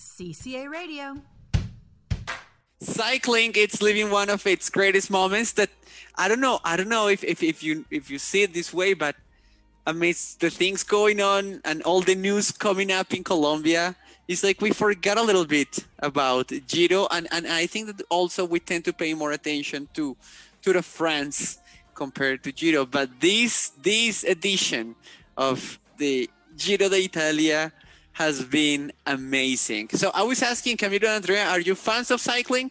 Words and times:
CCA 0.00 0.70
Radio. 0.70 1.20
Cycling, 2.80 3.52
it's 3.54 3.82
living 3.82 4.10
one 4.10 4.30
of 4.30 4.46
its 4.46 4.70
greatest 4.70 5.10
moments 5.10 5.52
that 5.52 5.68
I 6.16 6.26
don't 6.26 6.40
know. 6.40 6.58
I 6.64 6.78
don't 6.78 6.88
know 6.88 7.08
if, 7.08 7.22
if, 7.22 7.42
if 7.42 7.62
you 7.62 7.84
if 7.90 8.10
you 8.10 8.18
see 8.18 8.42
it 8.42 8.54
this 8.54 8.72
way, 8.72 8.94
but 8.94 9.14
amidst 9.86 10.40
the 10.40 10.48
things 10.48 10.82
going 10.82 11.20
on 11.20 11.60
and 11.66 11.82
all 11.82 12.00
the 12.00 12.14
news 12.14 12.50
coming 12.50 12.90
up 12.90 13.12
in 13.12 13.22
Colombia, 13.22 13.94
it's 14.26 14.42
like 14.42 14.62
we 14.62 14.70
forgot 14.70 15.18
a 15.18 15.22
little 15.22 15.44
bit 15.44 15.84
about 15.98 16.50
Giro, 16.66 17.06
and, 17.10 17.28
and 17.30 17.46
I 17.46 17.66
think 17.66 17.88
that 17.88 18.00
also 18.08 18.46
we 18.46 18.58
tend 18.58 18.86
to 18.86 18.94
pay 18.94 19.12
more 19.12 19.32
attention 19.32 19.86
to 19.92 20.16
to 20.62 20.72
the 20.72 20.82
France 20.82 21.58
compared 21.92 22.42
to 22.44 22.52
Giro. 22.52 22.86
But 22.86 23.20
this 23.20 23.72
this 23.82 24.24
edition 24.24 24.96
of 25.36 25.78
the 25.98 26.30
Giro 26.56 26.88
d'Italia 26.88 27.70
has 28.20 28.44
been 28.44 28.92
amazing. 29.06 29.88
So 30.02 30.10
I 30.20 30.22
was 30.30 30.42
asking 30.42 30.76
Camilo 30.76 31.08
and 31.08 31.20
Andrea, 31.20 31.44
are 31.54 31.62
you 31.68 31.74
fans 31.74 32.10
of 32.10 32.20
cycling? 32.20 32.70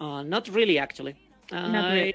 Uh, 0.00 0.22
not 0.22 0.44
really, 0.48 0.78
actually. 0.78 1.14
Not 1.50 1.92
really. 1.92 2.14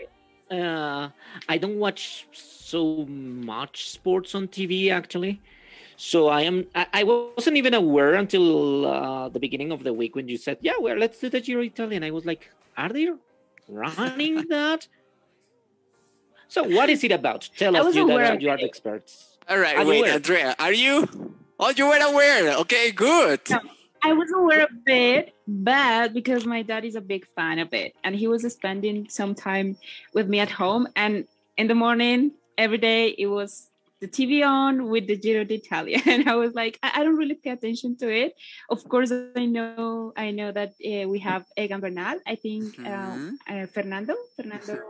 I, 0.49 0.57
uh, 0.57 1.09
I 1.53 1.57
don't 1.57 1.79
watch 1.87 2.27
so 2.31 3.05
much 3.53 3.89
sports 3.89 4.35
on 4.35 4.47
TV, 4.47 4.89
actually. 4.99 5.41
So 5.97 6.19
I 6.39 6.41
am. 6.49 6.57
I, 6.73 6.87
I 6.99 7.03
wasn't 7.03 7.57
even 7.61 7.73
aware 7.73 8.13
until 8.23 8.45
uh, 8.85 9.29
the 9.35 9.41
beginning 9.45 9.71
of 9.75 9.83
the 9.87 9.93
week 10.01 10.13
when 10.17 10.27
you 10.31 10.37
said, 10.37 10.57
"Yeah, 10.61 10.77
well, 10.85 10.97
let's 11.03 11.17
do 11.19 11.29
the 11.29 11.41
Giro 11.45 11.61
Italia." 11.61 11.95
And 11.99 12.05
I 12.09 12.11
was 12.11 12.25
like, 12.25 12.43
"Are 12.81 12.91
they 12.97 13.07
running 13.69 14.35
that?" 14.55 14.87
So 16.47 16.63
what 16.77 16.89
is 16.89 17.03
it 17.03 17.13
about? 17.21 17.49
Tell 17.57 17.75
us, 17.75 17.95
you 17.95 18.03
aware 18.03 18.27
that 18.27 18.41
you 18.41 18.49
are 18.49 18.57
the 18.57 18.69
experts. 18.73 19.34
All 19.47 19.59
right, 19.59 19.75
Are 19.77 19.83
you 19.83 19.89
wait, 19.89 19.99
aware? 19.99 20.13
Andrea, 20.13 20.55
are 20.59 20.73
you? 20.73 21.07
Oh, 21.59 21.69
you 21.69 21.85
were 21.87 21.97
aware. 21.97 22.57
Okay, 22.59 22.91
good. 22.91 23.39
No. 23.49 23.59
I 24.03 24.13
was 24.13 24.31
aware 24.35 24.63
of 24.63 24.69
it, 24.85 25.33
but 25.47 26.13
because 26.13 26.45
my 26.45 26.61
dad 26.61 26.85
is 26.85 26.95
a 26.95 27.01
big 27.01 27.25
fan 27.35 27.57
of 27.59 27.73
it, 27.73 27.95
and 28.03 28.15
he 28.15 28.27
was 28.27 28.41
spending 28.53 29.07
some 29.09 29.33
time 29.33 29.77
with 30.13 30.27
me 30.27 30.39
at 30.39 30.51
home, 30.51 30.87
and 30.95 31.27
in 31.57 31.67
the 31.67 31.73
morning 31.75 32.31
every 32.57 32.77
day 32.77 33.09
it 33.17 33.25
was 33.27 33.67
the 34.01 34.07
TV 34.07 34.45
on 34.45 34.89
with 34.89 35.07
the 35.07 35.15
Giro 35.17 35.43
d'Italia, 35.43 35.99
and 36.05 36.29
I 36.29 36.35
was 36.35 36.53
like, 36.53 36.77
I, 36.83 37.01
I 37.01 37.03
don't 37.03 37.15
really 37.17 37.33
pay 37.35 37.49
attention 37.51 37.95
to 37.97 38.13
it. 38.13 38.35
Of 38.69 38.87
course, 38.89 39.11
I 39.35 39.45
know, 39.45 40.13
I 40.15 40.29
know 40.31 40.51
that 40.51 40.73
uh, 40.85 41.07
we 41.09 41.17
have 41.19 41.45
Egan 41.57 41.79
Bernal. 41.79 42.19
I 42.27 42.35
think 42.35 42.75
Mhm. 42.77 42.85
uh, 43.49 43.53
uh, 43.53 43.65
Fernando, 43.67 44.13
Fernando. 44.35 44.83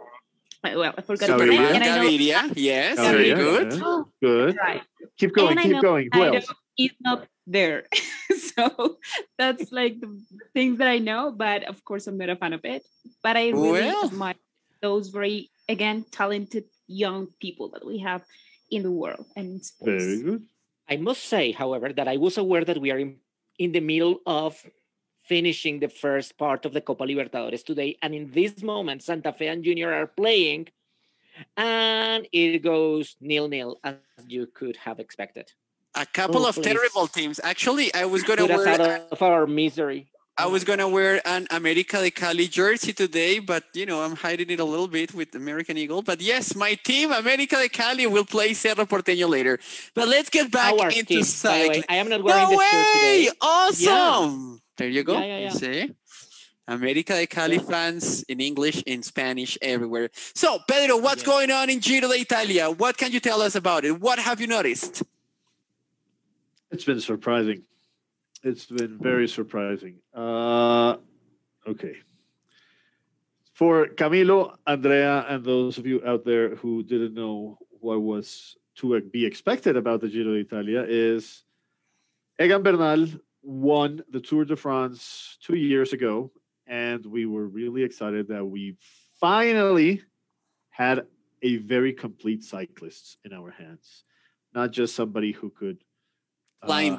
Well, 0.73 0.93
I 0.97 1.01
forgot 1.01 1.29
Gaviria. 1.29 1.41
his 1.41 1.49
name, 1.49 1.75
and 1.75 1.83
I 1.83 1.87
know. 1.97 2.09
Gaviria, 2.09 2.53
yes, 2.55 2.97
Oh, 2.99 3.03
very 3.11 3.33
good. 3.33 3.73
yeah. 3.73 3.79
Oh, 3.83 4.07
Good. 4.21 4.57
right. 4.57 4.81
Keep 5.17 5.33
going. 5.33 5.57
And 5.57 5.71
Keep 5.73 5.81
going. 5.81 6.09
Who 6.13 6.23
else? 6.23 6.53
he's 6.75 6.93
not 7.01 7.27
there. 7.45 7.83
so 8.55 8.97
that's 9.37 9.71
like 9.71 9.99
the 10.01 10.09
things 10.53 10.79
that 10.79 10.87
I 10.87 10.97
know, 10.97 11.31
but 11.31 11.63
of 11.65 11.83
course 11.85 12.07
I'm 12.07 12.17
not 12.17 12.29
a 12.29 12.35
fan 12.35 12.53
of 12.53 12.65
it. 12.65 12.83
But 13.21 13.37
I 13.37 13.49
really 13.49 13.71
Well. 13.85 14.05
admire 14.05 14.35
those 14.81 15.09
very 15.09 15.51
again 15.69 16.05
talented 16.11 16.65
young 16.87 17.27
people 17.39 17.69
that 17.73 17.85
we 17.85 17.99
have 17.99 18.23
in 18.71 18.83
the 18.83 18.91
world 18.91 19.25
and 19.35 19.45
in 19.51 19.61
sports. 19.61 20.03
Very 20.03 20.21
good. 20.23 20.43
I 20.89 20.97
must 20.97 21.23
say, 21.25 21.51
however, 21.51 21.91
that 21.93 22.07
I 22.07 22.17
was 22.17 22.37
aware 22.37 22.63
that 22.65 22.79
we 22.79 22.91
are 22.91 22.97
in, 22.99 23.17
in 23.57 23.71
the 23.71 23.79
middle 23.79 24.19
of 24.25 24.53
finishing 25.27 25.79
the 25.79 25.89
first 25.89 26.37
part 26.37 26.65
of 26.65 26.73
the 26.73 26.81
Copa 26.81 27.03
Libertadores 27.03 27.63
today. 27.63 27.97
And 28.01 28.13
in 28.15 28.31
this 28.31 28.61
moment, 28.63 29.03
Santa 29.03 29.33
Fe 29.33 29.47
and 29.47 29.63
Junior 29.63 29.91
are 29.93 30.07
playing, 30.07 30.67
and 31.57 32.27
it 32.31 32.59
goes 32.59 33.15
nil 33.21 33.47
nil, 33.47 33.79
as 33.83 33.95
you 34.27 34.47
could 34.47 34.77
have 34.77 34.99
expected. 34.99 35.51
A 35.95 36.05
couple 36.05 36.45
Oh, 36.45 36.49
of 36.49 36.55
please. 36.55 36.63
terrible 36.65 37.07
teams. 37.07 37.39
Actually, 37.43 37.93
I 37.93 38.05
was 38.05 38.23
gonna 38.23 38.47
Put 38.47 38.51
us 38.51 38.67
out 38.67 38.79
wear 38.79 39.01
of 39.11 39.21
our 39.21 39.47
misery. 39.47 40.07
I 40.37 40.47
was 40.47 40.65
gonna 40.65 40.87
wear 40.89 41.21
an 41.25 41.47
America 41.49 41.97
de 42.01 42.11
Cali 42.11 42.47
jersey 42.49 42.91
today, 42.91 43.39
but 43.39 43.63
you 43.73 43.85
know 43.85 44.01
I'm 44.01 44.17
hiding 44.17 44.49
it 44.49 44.59
a 44.59 44.65
little 44.65 44.89
bit 44.89 45.13
with 45.13 45.33
American 45.35 45.77
Eagle. 45.77 46.01
But 46.01 46.19
yes, 46.21 46.55
my 46.55 46.75
team 46.75 47.11
America 47.13 47.55
de 47.55 47.69
Cali 47.69 48.05
will 48.07 48.25
play 48.25 48.53
Cerro 48.53 48.85
Porteño 48.85 49.29
later. 49.29 49.59
But 49.93 50.09
let's 50.09 50.29
get 50.29 50.51
back 50.51 50.81
Our 50.81 50.89
into 50.91 51.23
team, 51.23 51.23
cycling. 51.23 51.83
I 51.87 51.95
am 51.97 52.09
not 52.09 52.23
wearing 52.23 52.49
No 52.49 52.49
the 52.49 52.59
shirt 52.59 52.89
way! 52.93 53.29
today. 53.31 53.31
Awesome! 53.41 54.61
There 54.77 54.89
you 54.89 55.03
go. 55.03 55.13
Yeah, 55.13 55.25
yeah, 55.25 55.39
yeah. 55.39 55.49
See? 55.49 55.91
America 56.67 57.13
de 57.13 57.27
Cali 57.27 57.59
fans 57.59 58.23
in 58.23 58.39
English, 58.41 58.81
in 58.83 59.03
Spanish, 59.03 59.57
everywhere. 59.61 60.09
So, 60.33 60.57
Pedro, 60.67 60.97
what's 60.97 61.21
Yeah. 61.21 61.33
going 61.33 61.51
on 61.51 61.69
in 61.69 61.79
Giro 61.79 62.07
d'Italia? 62.09 62.71
What 62.71 62.97
can 62.97 63.11
you 63.11 63.19
tell 63.19 63.41
us 63.41 63.55
about 63.55 63.85
it? 63.85 63.99
What 63.99 64.17
have 64.19 64.41
you 64.41 64.47
noticed? 64.47 65.03
It's 66.71 66.83
been 66.83 66.99
surprising. 66.99 67.63
It's 68.43 68.65
been 68.65 68.97
very 68.97 69.27
surprising. 69.27 69.99
Uh, 70.13 70.97
okay. 71.67 71.97
For 73.53 73.87
Camilo, 73.87 74.57
Andrea, 74.67 75.25
and 75.29 75.45
those 75.45 75.77
of 75.77 75.85
you 75.85 76.01
out 76.05 76.25
there 76.25 76.55
who 76.55 76.83
didn't 76.83 77.13
know 77.13 77.57
what 77.79 78.01
was 78.01 78.57
to 78.77 78.99
be 79.01 79.25
expected 79.25 79.77
about 79.77 80.01
the 80.01 80.09
Giro 80.09 80.33
d'Italia 80.33 80.83
is 80.87 81.43
Egan 82.41 82.61
Bernal 82.63 83.07
won 83.45 84.03
the 84.09 84.19
Tour 84.19 84.43
de 84.45 84.55
France 84.55 85.37
two 85.41 85.55
years 85.55 85.93
ago, 85.93 86.31
and 86.67 87.05
we 87.05 87.25
were 87.25 87.47
really 87.47 87.83
excited 87.83 88.27
that 88.29 88.43
we 88.43 88.75
finally 89.19 90.01
had 90.69 91.05
a 91.43 91.57
very 91.57 91.93
complete 91.93 92.43
cyclist 92.43 93.17
in 93.23 93.31
our 93.33 93.51
hands, 93.51 94.03
not 94.53 94.71
just 94.71 94.95
somebody 94.95 95.31
who 95.31 95.49
could 95.51 95.77
uh, 96.63 96.65
Climb. 96.67 96.97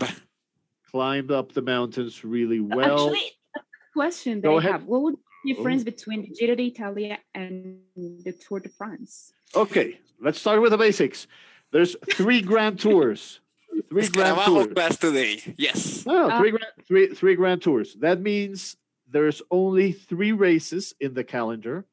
climbed 0.91 1.31
up 1.33 1.53
the 1.53 1.63
mountains 1.63 2.25
really 2.25 2.61
well. 2.61 3.09
Actually, 3.09 3.33
a 3.57 3.61
question 3.93 4.41
that 4.41 4.49
Go 4.49 4.57
I 4.57 4.59
ahead. 4.61 4.73
have: 4.73 4.85
What 4.85 5.03
would 5.03 5.15
be 5.17 5.21
the 5.53 5.55
Oh. 5.55 5.57
difference 5.57 5.85
between 5.85 6.23
the 6.23 6.29
Giro 6.31 6.55
d'Italia 6.55 7.19
and 7.35 7.81
the 7.97 8.33
Tour 8.33 8.61
de 8.61 8.69
France? 8.69 9.33
okay, 9.55 9.99
let's 10.21 10.41
start 10.41 10.61
with 10.63 10.71
the 10.71 10.79
basics. 10.79 11.27
There's 11.73 11.97
three 12.13 12.41
grand 12.41 12.79
tours. 12.79 13.41
Three 13.89 14.03
It's 14.03 14.11
grand 14.11 14.39
tours. 14.45 14.67
class 14.73 14.97
today. 14.99 15.41
Yes. 15.57 16.05
No, 16.07 16.13
no, 16.29 16.35
Uh, 16.35 16.39
three 16.41 16.51
grand, 16.51 16.73
three, 16.87 17.15
three 17.15 17.35
grand 17.35 17.63
tours. 17.63 17.95
That 17.95 18.21
means 18.21 18.77
there's 19.09 19.43
only 19.51 19.93
three 19.93 20.33
races 20.33 20.95
in 21.01 21.15
the 21.15 21.25
calendar 21.25 21.85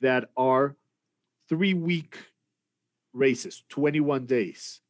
that 0.00 0.30
are 0.36 0.76
three 1.48 1.74
week 1.74 2.16
races, 3.12 3.64
21 3.68 4.26
days. 4.26 4.80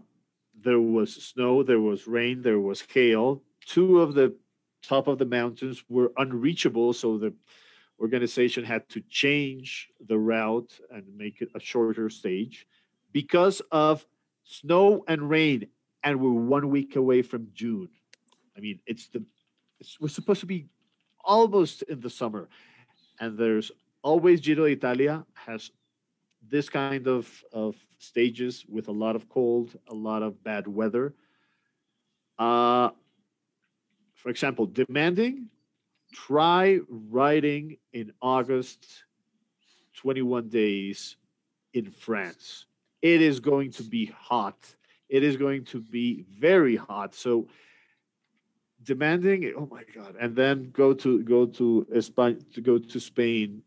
there 0.59 0.81
was 0.81 1.13
snow, 1.13 1.63
there 1.63 1.79
was 1.79 2.07
rain, 2.07 2.41
there 2.41 2.59
was 2.59 2.81
hail. 2.93 3.41
Two 3.65 4.01
of 4.01 4.15
the 4.15 4.35
top 4.81 5.07
of 5.07 5.17
the 5.17 5.25
mountains 5.25 5.83
were 5.89 6.11
unreachable, 6.17 6.93
so 6.93 7.17
the 7.17 7.33
organization 7.99 8.63
had 8.63 8.87
to 8.89 9.01
change 9.09 9.89
the 10.07 10.17
route 10.17 10.79
and 10.91 11.03
make 11.17 11.41
it 11.41 11.49
a 11.55 11.59
shorter 11.59 12.09
stage 12.09 12.67
because 13.11 13.61
of 13.71 14.05
snow 14.43 15.03
and 15.07 15.29
rain. 15.29 15.67
And 16.03 16.19
we're 16.19 16.31
one 16.31 16.69
week 16.69 16.95
away 16.95 17.21
from 17.21 17.49
June. 17.53 17.89
I 18.55 18.61
mean, 18.61 18.79
it's 18.85 19.07
the 19.07 19.23
it's, 19.79 19.99
we're 19.99 20.09
supposed 20.09 20.39
to 20.41 20.45
be 20.45 20.67
almost 21.23 21.81
in 21.83 21.99
the 21.99 22.09
summer, 22.09 22.47
and 23.19 23.37
there's 23.37 23.71
always 24.01 24.41
Giro 24.41 24.67
d'Italia 24.67 25.25
has 25.33 25.71
this 26.47 26.69
kind 26.69 27.07
of 27.07 27.43
of 27.51 27.75
stages 27.97 28.65
with 28.67 28.87
a 28.87 28.91
lot 28.91 29.15
of 29.15 29.27
cold, 29.29 29.77
a 29.89 29.93
lot 29.93 30.23
of 30.23 30.41
bad 30.43 30.67
weather. 30.67 31.13
Uh, 32.37 32.91
for 34.21 34.29
example, 34.29 34.65
demanding 34.65 35.47
try 36.13 36.79
riding 36.89 37.77
in 37.93 38.11
August 38.21 39.03
21 39.95 40.49
days 40.49 41.17
in 41.73 41.85
France. 41.91 42.65
It 43.01 43.21
is 43.21 43.39
going 43.39 43.71
to 43.73 43.83
be 43.83 44.05
hot. 44.05 44.57
It 45.07 45.23
is 45.23 45.37
going 45.37 45.65
to 45.65 45.79
be 45.79 46.25
very 46.39 46.75
hot. 46.75 47.13
So 47.15 47.47
demanding 48.83 49.53
oh 49.57 49.67
my 49.69 49.83
god 49.93 50.15
and 50.21 50.33
then 50.35 50.71
go 50.71 50.93
to 50.93 51.21
go 51.23 51.45
to 51.45 51.85
Spain 51.99 52.39
to 52.53 52.61
go 52.61 52.77
to 52.77 52.99
Spain 52.99 53.61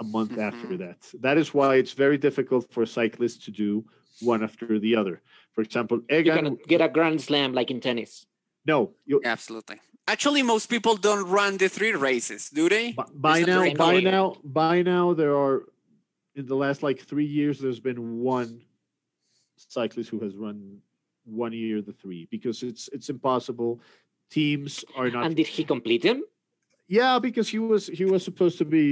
a 0.00 0.04
month 0.04 0.38
after 0.38 0.68
Mhm. 0.68 0.78
that. 0.78 1.00
That 1.20 1.38
is 1.38 1.52
why 1.54 1.76
it's 1.76 1.92
very 1.92 2.18
difficult 2.18 2.70
for 2.70 2.84
cyclists 2.86 3.42
to 3.46 3.50
do 3.50 3.84
one 4.20 4.42
after 4.42 4.78
the 4.78 4.94
other. 4.96 5.22
For 5.54 5.62
example, 5.62 5.98
You 6.10 6.18
Egan 6.18 6.44
can 6.44 6.58
get 6.68 6.80
a 6.82 6.88
grand 6.88 7.20
slam 7.22 7.52
like 7.52 7.70
in 7.70 7.80
tennis. 7.80 8.26
no, 8.66 8.94
you, 9.06 9.20
Absolutely. 9.24 9.78
Actually, 10.10 10.42
most 10.42 10.66
people 10.66 10.96
don't 10.96 11.24
run 11.38 11.56
the 11.56 11.68
three 11.68 11.92
races, 11.92 12.50
do 12.50 12.68
they? 12.68 12.90
By, 12.92 13.04
by 13.14 13.40
now, 13.42 13.60
by 13.60 13.66
annoying. 13.94 14.04
now, 14.04 14.36
by 14.42 14.82
now, 14.82 15.14
there 15.14 15.36
are 15.36 15.56
in 16.34 16.46
the 16.46 16.56
last 16.64 16.82
like 16.82 16.98
three 17.10 17.30
years, 17.38 17.60
there's 17.60 17.78
been 17.78 18.18
one 18.18 18.60
cyclist 19.56 20.10
who 20.10 20.18
has 20.26 20.34
run 20.34 20.78
one 21.24 21.52
year 21.52 21.80
the 21.80 21.92
three 21.92 22.26
because 22.30 22.64
it's 22.64 22.88
it's 22.96 23.08
impossible. 23.08 23.80
Teams 24.30 24.84
are 24.96 25.08
not. 25.10 25.26
And 25.26 25.36
did 25.36 25.46
he 25.46 25.62
complete 25.74 26.02
them? 26.02 26.24
yeah, 26.88 27.20
because 27.20 27.48
he 27.54 27.60
was 27.72 27.82
he 28.00 28.04
was 28.04 28.24
supposed 28.28 28.58
to 28.58 28.64
be 28.64 28.86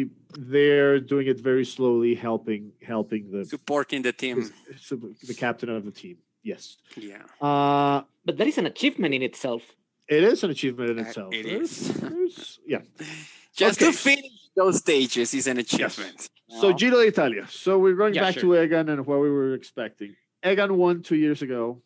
there 0.57 1.01
doing 1.01 1.27
it 1.27 1.41
very 1.51 1.65
slowly, 1.65 2.15
helping 2.15 2.71
helping 2.93 3.23
the 3.35 3.45
Supporting 3.45 4.03
the 4.03 4.13
team. 4.23 4.37
his- 4.37 4.53
his- 4.71 5.27
the 5.31 5.35
captain 5.35 5.69
of 5.69 5.85
the 5.85 5.91
team. 6.03 6.17
Yes, 6.45 6.63
Yeah. 7.11 7.25
uh, 7.49 8.03
But 8.25 8.35
that 8.39 8.47
is 8.53 8.57
an 8.63 8.67
achievement 8.67 9.13
in 9.19 9.23
itself. 9.31 9.63
It 10.09 10.25
is 10.25 10.43
an 10.45 10.51
achievement 10.51 10.91
in 10.91 10.99
Uh, 10.99 11.03
itself. 11.03 11.35
it 11.35 11.45
There's- 11.45 11.89
there's- 12.01 12.59
yeah. 12.67 12.83
Just 13.55 13.83
Okay. 13.83 13.91
to 13.93 13.97
finish 13.99 14.33
those 14.55 14.79
stages 14.79 15.35
is 15.35 15.47
an 15.47 15.59
achievement. 15.59 16.29
So 16.61 16.73
Giro 16.73 17.03
d'Italia. 17.05 17.47
So 17.49 17.79
we're 17.79 17.95
going 17.97 18.15
Yeah, 18.15 18.23
back 18.23 18.37
to 18.37 18.57
Egan 18.57 18.89
and 18.89 19.05
what 19.07 19.21
we 19.21 19.29
were 19.31 19.55
expecting. 19.55 20.17
Egan 20.45 20.77
won 20.77 21.03
two 21.03 21.17
years 21.17 21.43
ago, 21.43 21.83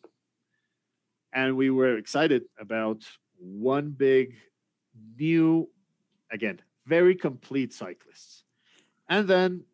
and 1.33 1.57
we 1.57 1.69
were 1.69 1.97
excited 1.97 2.43
about 2.59 3.03
one 3.39 3.89
big, 3.91 4.35
new, 5.19 5.69
again, 6.31 6.61
very 6.85 7.15
complete 7.15 7.73
cyclist. 7.73 8.43
And 9.09 9.27
then 9.27 9.65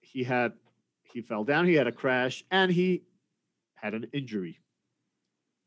he 0.00 0.22
had 0.24 0.52
he 1.12 1.20
fell 1.22 1.42
down, 1.44 1.66
he 1.66 1.74
had 1.74 1.88
a 1.88 1.92
crash, 1.92 2.44
and 2.52 2.70
he 2.70 3.02
had 3.74 3.94
an 3.94 4.06
injury. 4.12 4.60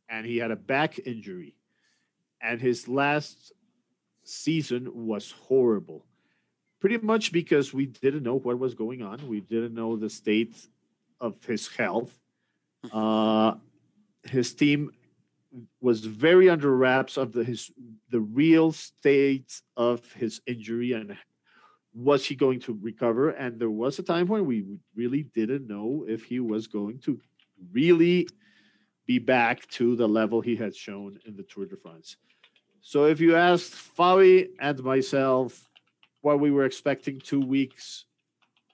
And 0.08 0.26
he 0.26 0.38
had 0.38 0.52
a 0.52 0.56
back 0.56 1.00
injury. 1.06 1.54
And 2.44 2.62
his 2.62 2.88
last 2.88 3.54
season 4.24 4.90
was 4.94 5.32
horrible 5.32 6.06
pretty 6.84 6.98
much 6.98 7.32
because 7.32 7.74
we 7.74 7.86
didn't 7.86 8.24
know 8.24 8.38
what 8.40 8.60
was 8.60 8.74
going 8.74 9.02
on. 9.02 9.26
We 9.26 9.40
didn't 9.40 9.74
know 9.74 9.96
the 9.96 10.10
state 10.10 10.54
of 11.22 11.42
his 11.46 11.66
health. 11.70 12.12
Uh, 12.92 13.54
his 14.24 14.54
team 14.54 14.92
was 15.80 16.02
very 16.04 16.50
under 16.50 16.76
wraps 16.76 17.16
of 17.16 17.32
the 17.32 17.42
his 17.42 17.72
the 18.10 18.20
real 18.20 18.74
state 18.74 19.62
of 19.78 20.12
his 20.12 20.42
injury 20.46 20.92
and 20.92 21.16
was 21.94 22.26
he 22.26 22.36
going 22.36 22.60
to 22.60 22.78
recover? 22.82 23.30
And 23.30 23.58
there 23.58 23.70
was 23.70 23.98
a 24.00 24.04
time 24.04 24.28
when 24.28 24.46
we 24.46 24.66
really 24.94 25.24
didn't 25.34 25.68
know 25.68 26.06
if 26.06 26.26
he 26.26 26.42
was 26.42 26.68
going 26.68 27.00
to 27.06 27.18
really 27.72 28.28
be 29.06 29.20
back 29.20 29.66
to 29.68 29.96
the 29.96 30.08
level 30.08 30.42
he 30.42 30.58
had 30.58 30.76
shown 30.76 31.18
in 31.26 31.38
the 31.38 31.44
Tour 31.44 31.66
de 31.66 31.78
France. 31.78 32.18
So 32.84 33.06
if 33.06 33.20
you 33.20 33.36
asked 33.36 33.74
Fabi 33.74 34.50
and 34.60 34.84
myself 34.84 35.70
what 36.24 36.40
we 36.40 36.52
were 36.52 36.66
expecting 36.66 37.20
two 37.20 37.42
weeks. 37.42 38.06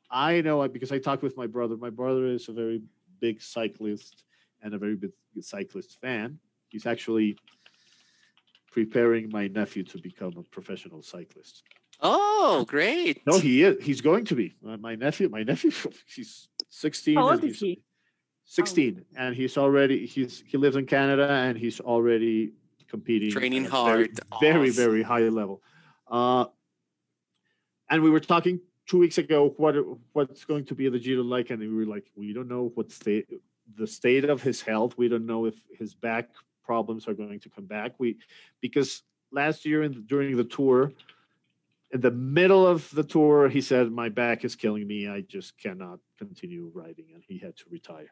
I 0.10 0.40
know 0.42 0.62
it 0.64 0.72
because 0.72 0.92
I 0.92 1.00
talked 1.00 1.24
with 1.24 1.36
my 1.36 1.48
brother. 1.48 1.76
My 1.76 1.90
brother 1.90 2.28
is 2.28 2.48
a 2.48 2.54
very 2.54 2.82
big 3.20 3.42
cyclist 3.42 4.24
and 4.62 4.74
a 4.74 4.78
very 4.78 4.96
big 4.96 5.12
cyclist 5.42 6.00
fan. 6.00 6.40
He's 6.70 6.86
actually 6.86 7.38
preparing 8.72 9.30
my 9.32 9.48
nephew 9.48 9.84
to 9.86 9.98
become 9.98 10.34
a 10.38 10.44
professional 10.44 11.02
cyclist. 11.02 11.64
Oh, 12.02 12.66
great. 12.68 13.26
No, 13.26 13.40
he 13.40 13.64
is. 13.64 13.84
He's 13.84 14.00
going 14.00 14.26
to 14.26 14.36
be. 14.36 14.56
My 14.62 14.96
nephew. 14.96 15.28
My 15.28 15.44
nephew. 15.44 15.72
He's 16.06 16.48
16. 16.70 17.16
How 17.16 17.32
old 17.32 17.44
is 17.44 17.60
he? 17.60 17.82
16, 18.46 19.06
and 19.16 19.36
he's 19.36 19.58
already. 19.60 20.08
He's 20.08 20.44
he 20.48 20.58
lives 20.58 20.76
in 20.76 20.88
Canada, 20.88 21.30
and 21.30 21.56
he's 21.56 21.80
already 21.80 22.54
competing. 22.90 23.32
Training 23.32 23.66
at 23.66 23.72
a 23.72 23.72
very, 23.72 24.08
hard. 24.08 24.20
very 24.42 24.70
Awesome. 24.70 24.84
very 24.84 25.04
high 25.04 25.30
level. 25.30 25.62
Uh, 26.08 26.46
and 27.90 28.04
we 28.04 28.10
were 28.10 28.20
talking 28.20 28.60
two 28.88 28.98
weeks 28.98 29.18
ago 29.18 29.54
what 29.58 29.76
what's 30.14 30.46
going 30.46 30.66
to 30.66 30.76
be 30.76 30.90
the 30.90 31.00
Giro 31.00 31.24
like, 31.24 31.50
and 31.52 31.60
we 31.60 31.74
were 31.74 31.86
like, 31.86 32.06
we 32.16 32.34
don't 32.34 32.48
know 32.48 32.72
what 32.76 32.92
state 32.92 33.28
the 33.76 33.88
state 33.88 34.26
of 34.26 34.42
his 34.42 34.62
health. 34.62 34.98
We 34.98 35.08
don't 35.08 35.26
know 35.26 35.46
if 35.46 35.56
his 35.78 35.94
back 35.94 36.30
problems 36.64 37.08
are 37.08 37.14
going 37.14 37.40
to 37.42 37.50
come 37.50 37.66
back. 37.66 37.94
We 38.00 38.18
because 38.62 39.04
last 39.32 39.66
year 39.66 39.84
in, 39.84 40.04
during 40.08 40.36
the 40.36 40.44
tour, 40.44 40.92
in 41.92 42.02
the 42.02 42.12
middle 42.12 42.66
of 42.68 42.90
the 42.92 43.04
tour, 43.04 43.50
he 43.50 43.62
said, 43.62 43.92
"My 43.92 44.10
back 44.10 44.44
is 44.44 44.56
killing 44.56 44.88
me. 44.88 45.08
I 45.08 45.22
just 45.22 45.58
cannot 45.58 46.00
continue 46.18 46.72
riding," 46.74 47.06
and 47.14 47.24
he 47.28 47.38
had 47.38 47.56
to 47.58 47.66
retire. 47.70 48.12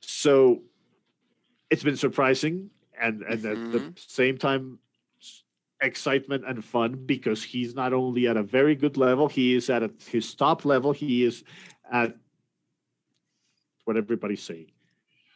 So 0.00 0.62
it's 1.70 1.82
been 1.82 1.96
surprising, 1.96 2.70
and 3.00 3.22
and 3.22 3.44
at 3.44 3.72
the 3.72 3.80
Mhm. 3.80 3.98
same 3.98 4.38
time, 4.38 4.78
excitement 5.80 6.44
and 6.46 6.64
fun 6.64 7.06
because 7.06 7.42
he's 7.42 7.74
not 7.74 7.92
only 7.92 8.26
at 8.26 8.36
a 8.36 8.42
very 8.42 8.74
good 8.74 8.96
level, 8.96 9.28
he 9.28 9.54
is 9.54 9.70
at 9.70 9.82
a, 9.82 9.90
his 10.10 10.34
top 10.34 10.64
level. 10.64 10.92
He 10.92 11.24
is 11.24 11.44
at 11.90 12.16
what 13.84 13.96
everybody's 13.96 14.42
saying. 14.42 14.72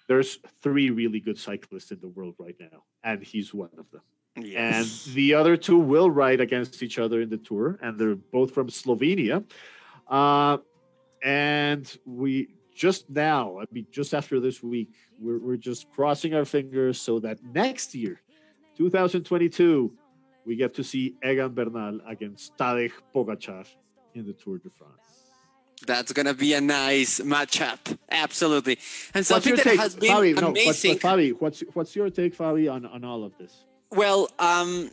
There's 0.09 0.39
three 0.61 0.91
really 0.91 1.21
good 1.21 1.39
cyclists 1.39 1.91
in 1.93 2.01
the 2.01 2.09
world 2.09 2.35
right 2.39 2.57
now, 2.59 2.85
and 3.03 3.23
he's 3.23 3.55
one 3.55 3.71
of 3.79 3.91
them. 3.91 4.03
And 4.57 4.87
the 5.15 5.35
other 5.35 5.57
two 5.57 5.79
will 5.79 6.11
ride 6.11 6.41
against 6.41 6.83
each 6.83 6.99
other 6.99 7.21
in 7.21 7.29
the 7.29 7.37
tour, 7.39 7.79
and 7.83 7.99
they're 7.99 8.17
both 8.17 8.51
from 8.53 8.69
Slovenia. 8.69 9.45
Uh, 10.09 10.59
and 11.23 11.97
we 12.05 12.49
just 12.75 13.09
now, 13.11 13.59
I 13.61 13.65
mean, 13.73 13.87
just 13.91 14.15
after 14.15 14.41
this 14.41 14.63
week, 14.63 14.93
we're, 15.19 15.39
we're 15.39 15.57
just 15.57 15.91
crossing 15.91 16.35
our 16.35 16.45
fingers 16.45 17.01
so 17.01 17.21
that 17.21 17.39
next 17.45 17.95
year, 17.95 18.21
2022, 18.77 19.93
we 20.45 20.57
get 20.57 20.75
to 20.75 20.85
see 20.85 21.15
Egan 21.25 21.55
Bernal 21.55 22.01
against 22.07 22.57
Tadej 22.57 22.93
Pogacar 23.15 23.67
in 24.15 24.27
the 24.27 24.33
Tour 24.33 24.59
de 24.59 24.71
France. 24.71 25.13
That's 25.87 26.13
gonna 26.13 26.35
be 26.35 26.55
a 26.55 26.61
nice 26.61 27.21
matchup. 27.21 27.99
Absolutely. 28.11 28.79
And 29.15 29.27
something 29.27 29.57
that 29.57 29.65
take, 29.65 29.81
has 29.81 29.97
been 29.97 30.11
Fabi? 30.11 30.41
No, 30.41 30.49
amazing. 30.49 30.99
but 31.03 31.03
Fabi, 31.03 31.33
what's 31.41 31.63
what's 31.73 31.97
your 31.97 32.09
take, 32.09 32.37
Fabi, 32.37 32.73
on, 32.73 32.87
on 32.87 33.05
all 33.05 33.25
of 33.25 33.37
this? 33.37 33.65
Well, 33.91 34.29
um, 34.39 34.91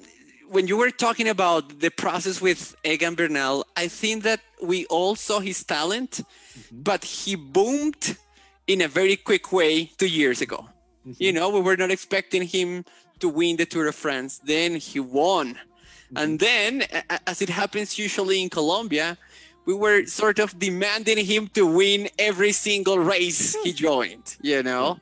when 0.49 0.67
you 0.67 0.77
were 0.77 0.89
talking 0.89 1.27
about 1.29 1.79
the 1.79 1.91
process 1.91 2.41
with 2.41 2.75
Egan 2.83 3.13
Bernal, 3.15 3.65
I 3.77 3.87
think 3.87 4.23
that 4.23 4.41
we 4.61 4.85
all 4.87 5.15
saw 5.15 5.39
his 5.39 5.63
talent, 5.63 6.21
mm-hmm. 6.21 6.81
but 6.81 7.03
he 7.03 7.35
boomed 7.35 8.17
in 8.65 8.81
a 8.81 8.87
very 8.87 9.15
quick 9.15 9.51
way 9.51 9.85
two 9.97 10.07
years 10.07 10.41
ago. 10.41 10.67
Mm-hmm. 11.07 11.23
You 11.23 11.33
know, 11.33 11.49
we 11.49 11.61
were 11.61 11.77
not 11.77 11.91
expecting 11.91 12.41
him 12.41 12.83
to 13.19 13.29
win 13.29 13.57
the 13.57 13.65
Tour 13.65 13.85
de 13.85 13.91
France. 13.91 14.39
Then 14.43 14.75
he 14.75 14.99
won. 14.99 15.53
Mm-hmm. 15.53 16.17
And 16.17 16.39
then, 16.39 16.83
a- 16.91 17.03
a- 17.09 17.29
as 17.29 17.41
it 17.43 17.49
happens 17.49 17.99
usually 17.99 18.41
in 18.41 18.49
Colombia, 18.49 19.17
we 19.65 19.75
were 19.75 20.05
sort 20.07 20.39
of 20.39 20.57
demanding 20.57 21.23
him 21.23 21.47
to 21.49 21.65
win 21.67 22.09
every 22.17 22.53
single 22.53 22.97
race 22.97 23.55
he 23.63 23.71
joined, 23.87 24.35
you 24.41 24.63
know? 24.63 24.99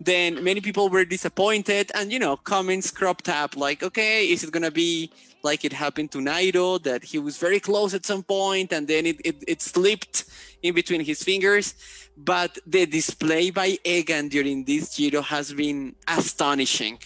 Then 0.00 0.42
many 0.42 0.60
people 0.60 0.88
were 0.88 1.04
disappointed, 1.04 1.90
and 1.94 2.12
you 2.12 2.18
know, 2.18 2.36
comments 2.36 2.90
cropped 2.90 3.28
up 3.28 3.56
like, 3.56 3.82
okay, 3.82 4.26
is 4.26 4.44
it 4.44 4.50
gonna 4.50 4.70
be 4.70 5.10
like 5.44 5.64
it 5.64 5.72
happened 5.72 6.10
to 6.10 6.18
Nairo, 6.18 6.82
that 6.82 7.04
he 7.04 7.18
was 7.18 7.36
very 7.36 7.60
close 7.60 7.94
at 7.94 8.04
some 8.06 8.22
point 8.22 8.72
and 8.72 8.88
then 8.88 9.04
it, 9.06 9.20
it, 9.24 9.36
it 9.46 9.62
slipped 9.62 10.24
in 10.62 10.74
between 10.74 11.02
his 11.02 11.22
fingers. 11.22 11.74
But 12.16 12.58
the 12.66 12.86
display 12.86 13.50
by 13.50 13.78
Egan 13.84 14.28
during 14.28 14.64
this 14.64 14.96
Giro 14.96 15.20
has 15.20 15.52
been 15.52 15.94
astonishing. 16.08 16.98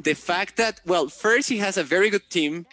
The 0.00 0.14
fact 0.14 0.56
that, 0.56 0.80
well, 0.84 1.08
first 1.08 1.48
he 1.48 1.58
has 1.58 1.76
a 1.76 1.84
very 1.84 2.10
good 2.10 2.28
team, 2.28 2.66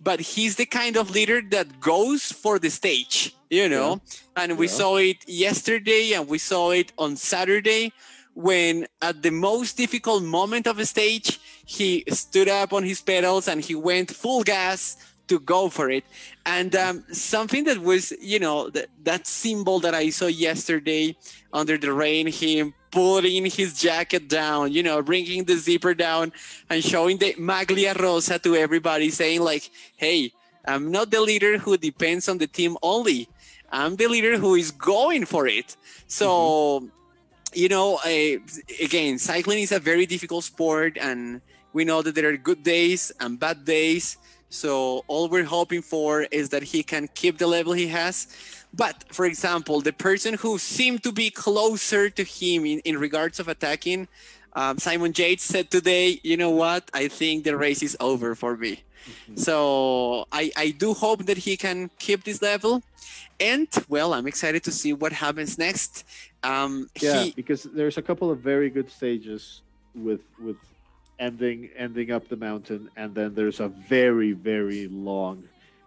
but 0.00 0.20
he's 0.20 0.56
the 0.56 0.66
kind 0.66 0.96
of 0.96 1.10
leader 1.10 1.42
that 1.50 1.80
goes 1.80 2.30
for 2.30 2.58
the 2.58 2.70
stage, 2.70 3.34
you 3.50 3.68
know? 3.68 4.00
And 4.36 4.58
we 4.58 4.66
Yeah. 4.66 4.72
saw 4.72 4.96
it 4.96 5.16
yesterday 5.26 6.12
and 6.12 6.28
we 6.28 6.38
saw 6.38 6.70
it 6.70 6.92
on 6.98 7.16
Saturday 7.16 7.92
when 8.36 8.86
at 9.00 9.22
the 9.22 9.30
most 9.30 9.78
difficult 9.78 10.22
moment 10.22 10.66
of 10.66 10.76
the 10.76 10.84
stage, 10.84 11.40
he 11.64 12.04
stood 12.08 12.48
up 12.48 12.74
on 12.74 12.84
his 12.84 13.00
pedals 13.00 13.48
and 13.48 13.64
he 13.64 13.74
went 13.74 14.10
full 14.10 14.42
gas 14.42 14.98
to 15.28 15.40
go 15.40 15.70
for 15.70 15.90
it. 15.90 16.04
And 16.44 16.76
um, 16.76 17.04
something 17.10 17.64
that 17.64 17.78
was, 17.78 18.12
you 18.20 18.38
know, 18.38 18.68
that, 18.70 18.88
that 19.04 19.26
symbol 19.26 19.80
that 19.80 19.94
I 19.94 20.10
saw 20.10 20.26
yesterday 20.26 21.16
under 21.50 21.78
the 21.78 21.92
rain, 21.94 22.26
him 22.26 22.74
pulling 22.90 23.46
his 23.46 23.80
jacket 23.80 24.28
down, 24.28 24.70
you 24.70 24.82
know, 24.82 25.00
bringing 25.00 25.44
the 25.44 25.56
zipper 25.56 25.94
down 25.94 26.32
and 26.68 26.84
showing 26.84 27.16
the 27.16 27.32
maglia 27.38 27.98
rosa 27.98 28.38
to 28.40 28.54
everybody, 28.54 29.08
saying 29.10 29.40
like, 29.40 29.70
"Hey, 29.96 30.30
I'm 30.66 30.90
not 30.90 31.10
the 31.10 31.22
leader 31.22 31.56
who 31.56 31.76
depends 31.78 32.28
on 32.28 32.36
the 32.36 32.46
team 32.46 32.76
only. 32.82 33.28
I'm 33.72 33.96
the 33.96 34.08
leader 34.08 34.38
who 34.38 34.54
is 34.54 34.70
going 34.70 35.24
for 35.24 35.48
it." 35.48 35.76
So, 36.06 36.88
you 37.54 37.68
know, 37.68 37.98
again, 38.80 39.18
cycling 39.18 39.60
is 39.60 39.72
a 39.72 39.80
very 39.80 40.06
difficult 40.06 40.44
sport, 40.44 40.98
and 41.00 41.40
we 41.72 41.84
know 41.84 42.02
that 42.02 42.14
there 42.14 42.28
are 42.28 42.36
good 42.36 42.62
days 42.62 43.12
and 43.20 43.38
bad 43.38 43.64
days. 43.64 44.18
So 44.48 45.04
all 45.08 45.28
we're 45.28 45.44
hoping 45.44 45.82
for 45.82 46.22
is 46.30 46.50
that 46.50 46.62
he 46.62 46.82
can 46.82 47.08
keep 47.14 47.38
the 47.38 47.46
level 47.46 47.72
he 47.72 47.88
has. 47.88 48.28
But 48.72 49.04
for 49.12 49.26
example, 49.26 49.80
the 49.80 49.92
person 49.92 50.34
who 50.34 50.58
seemed 50.58 51.02
to 51.02 51.12
be 51.12 51.30
closer 51.30 52.08
to 52.10 52.22
him 52.22 52.64
in, 52.64 52.78
in 52.80 52.98
regards 52.98 53.40
of 53.40 53.48
attacking, 53.48 54.08
um, 54.52 54.78
Simon 54.78 55.12
Yates 55.14 55.44
said 55.44 55.70
today, 55.70 56.20
you 56.22 56.36
know 56.36 56.50
what? 56.50 56.90
I 56.94 57.08
think 57.08 57.44
the 57.44 57.56
race 57.56 57.82
is 57.82 57.96
over 58.00 58.34
for 58.34 58.56
me. 58.56 58.82
So 59.34 60.26
I, 60.32 60.50
I 60.56 60.70
do 60.70 60.94
hope 60.94 61.26
that 61.26 61.36
he 61.38 61.56
can 61.56 61.90
keep 61.98 62.24
this 62.24 62.42
level. 62.42 62.82
And 63.38 63.68
well, 63.88 64.14
I'm 64.14 64.26
excited 64.26 64.64
to 64.64 64.72
see 64.72 64.92
what 64.92 65.12
happens 65.12 65.58
next. 65.58 66.04
Um, 66.42 66.88
Yeah, 67.00 67.24
he, 67.24 67.30
because 67.32 67.64
there's 67.64 67.98
a 67.98 68.02
couple 68.02 68.30
of 68.30 68.38
very 68.40 68.70
good 68.70 68.90
stages 68.90 69.62
with 69.94 70.20
with 70.40 70.56
ending 71.18 71.70
ending 71.76 72.10
up 72.12 72.28
the 72.28 72.36
mountain, 72.36 72.90
and 72.96 73.14
then 73.14 73.34
there's 73.34 73.60
a 73.60 73.68
very 73.68 74.32
very 74.32 74.88
long 74.88 75.44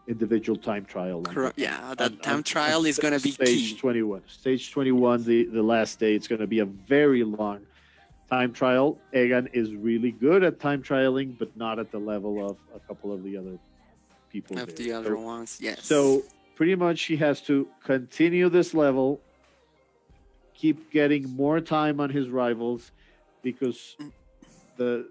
individual 0.08 0.58
time 0.58 0.86
trial. 0.86 1.24
Cor- 1.24 1.54
yeah, 1.56 1.94
that 1.98 2.12
on- 2.12 2.18
time 2.18 2.36
on- 2.38 2.44
trial 2.44 2.80
on 2.82 2.86
is 2.88 2.98
going 3.00 3.18
to 3.18 3.24
be 3.24 3.32
stage 3.32 3.74
key. 3.74 3.78
21. 3.78 4.22
Stage 4.28 4.72
21, 4.72 5.24
the 5.24 5.46
the 5.46 5.64
last 5.64 6.00
day, 6.00 6.14
it's 6.16 6.28
going 6.28 6.42
to 6.42 6.48
be 6.48 6.60
a 6.60 6.66
very 6.66 7.24
long 7.24 7.62
time 8.30 8.54
trial. 8.54 8.98
Egan 9.14 9.48
is 9.54 9.74
really 9.76 10.12
good 10.12 10.44
at 10.44 10.60
time 10.60 10.84
trialing, 10.84 11.38
but 11.38 11.56
not 11.58 11.80
at 11.80 11.92
the 11.92 11.98
level 12.00 12.46
of 12.50 12.58
a 12.76 12.80
couple 12.80 13.12
of 13.12 13.24
the 13.24 13.38
other 13.38 13.58
people. 14.30 14.58
Of 14.60 14.68
there. 14.76 14.86
the 14.86 14.92
other 14.94 15.16
So- 15.16 15.22
ones, 15.22 15.58
yes. 15.62 15.84
so 15.86 16.24
pretty 16.56 16.76
much 16.76 17.04
he 17.04 17.16
has 17.18 17.42
to 17.42 17.68
continue 17.84 18.50
this 18.50 18.74
level, 18.74 19.22
keep 20.54 20.92
getting 20.92 21.30
more 21.36 21.60
time 21.62 22.00
on 22.00 22.10
his 22.10 22.30
rivals, 22.30 22.92
because 23.42 23.96
the 24.78 25.08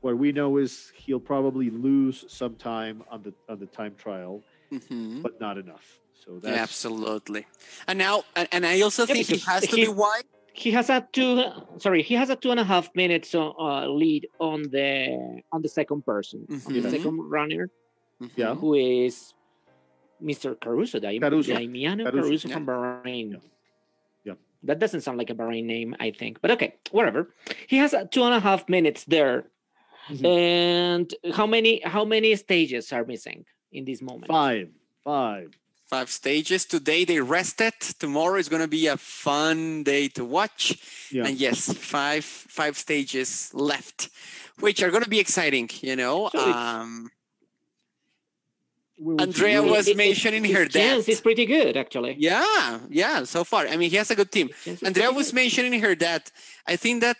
what 0.00 0.18
we 0.18 0.32
know 0.32 0.56
is 0.56 0.90
he'll 0.96 1.20
probably 1.20 1.70
lose 1.70 2.24
some 2.28 2.56
time 2.56 3.04
on 3.10 3.22
the 3.22 3.32
on 3.48 3.58
the 3.60 3.66
time 3.66 3.94
trial, 3.96 4.42
Mhm. 4.72 5.22
but 5.22 5.40
not 5.40 5.56
enough. 5.58 6.00
So 6.24 6.34
Yeah, 6.34 6.38
that's 6.50 6.58
absolutely. 6.62 7.46
And 7.88 7.98
now, 7.98 8.24
and, 8.36 8.48
and 8.52 8.66
I 8.66 8.80
also 8.80 9.06
Yeah, 9.06 9.14
think 9.14 9.26
he 9.28 9.38
has 9.38 9.62
to 9.68 9.76
he- 9.76 9.82
be 9.86 9.88
wide. 9.88 10.24
He 10.54 10.70
has 10.72 10.90
a 10.90 11.06
two 11.12 11.42
sorry 11.78 12.02
he 12.02 12.14
has 12.14 12.28
a 12.30 12.36
two 12.36 12.50
and 12.50 12.60
a 12.60 12.64
half 12.64 12.94
minutes 12.94 13.34
uh, 13.34 13.50
uh, 13.50 13.86
lead 13.88 14.28
on 14.38 14.62
the 14.70 15.40
on 15.50 15.62
the 15.62 15.68
second 15.68 16.04
person 16.04 16.46
on 16.66 16.72
the 16.72 16.80
Mhm. 16.80 16.90
second 16.90 17.16
runner 17.30 17.70
Yeah. 18.36 18.54
who 18.54 18.74
is 18.74 19.34
Mr. 20.22 20.54
Caruso, 20.60 21.00
Daim- 21.00 21.20
Caruso. 21.22 21.54
Damiano 21.54 22.04
Caruso, 22.04 22.22
Caruso, 22.28 22.48
yeah. 22.48 22.54
from 22.54 22.66
Bahrain. 22.66 23.32
Yeah. 23.32 23.38
Yeah. 24.24 24.34
That 24.62 24.78
doesn't 24.78 25.00
sound 25.00 25.18
like 25.18 25.30
a 25.30 25.34
Bahrain 25.34 25.64
name, 25.64 25.96
I 25.98 26.10
think, 26.12 26.40
but 26.40 26.50
okay, 26.52 26.74
whatever. 26.92 27.34
He 27.66 27.78
has 27.78 27.92
a 27.94 28.06
two 28.06 28.22
and 28.22 28.34
a 28.34 28.38
half 28.40 28.68
minutes 28.68 29.04
there, 29.04 29.48
Mhm. 30.10 30.24
and 30.26 31.14
how 31.34 31.46
many 31.46 31.80
how 31.84 32.04
many 32.04 32.36
stages 32.36 32.92
are 32.92 33.04
missing 33.04 33.44
in 33.72 33.84
this 33.84 34.00
moment? 34.02 34.28
five, 34.28 34.68
five. 35.02 35.50
Five 35.92 36.08
stages. 36.08 36.64
Today 36.64 37.04
they 37.04 37.20
rested. 37.20 37.74
Tomorrow 37.98 38.36
is 38.36 38.48
going 38.48 38.62
to 38.62 38.66
be 38.80 38.86
a 38.86 38.96
fun 38.96 39.82
day 39.82 40.08
to 40.16 40.24
watch. 40.24 40.78
Yeah. 41.12 41.26
And 41.26 41.36
yes, 41.38 41.70
five 41.70 42.24
five 42.24 42.78
stages 42.78 43.50
left, 43.52 44.08
which 44.60 44.82
are 44.82 44.90
going 44.90 45.02
to 45.04 45.10
be 45.10 45.20
exciting. 45.20 45.68
You 45.82 45.96
know, 45.96 46.30
um, 46.32 47.10
We 48.98 49.04
will. 49.16 49.20
Andrea 49.20 49.62
We 49.62 49.68
was 49.68 49.86
It- 49.86 49.90
it- 49.90 49.96
mentioning 49.98 50.44
his 50.44 50.56
her 50.56 50.64
chance 50.66 51.04
dad. 51.04 51.12
is 51.12 51.20
pretty 51.20 51.44
good, 51.44 51.76
actually. 51.76 52.16
yeah, 52.18 52.78
yeah. 52.88 53.24
So 53.24 53.44
far, 53.44 53.66
I 53.68 53.76
mean, 53.76 53.90
he 53.90 53.96
has 53.96 54.10
a 54.10 54.16
good 54.16 54.32
team. 54.32 54.48
His 54.64 54.82
Andrea 54.82 55.12
was 55.12 55.26
good. 55.26 55.34
mentioning 55.42 55.78
her 55.82 55.94
dad. 55.94 56.22
I 56.66 56.76
think 56.76 57.02
that 57.02 57.18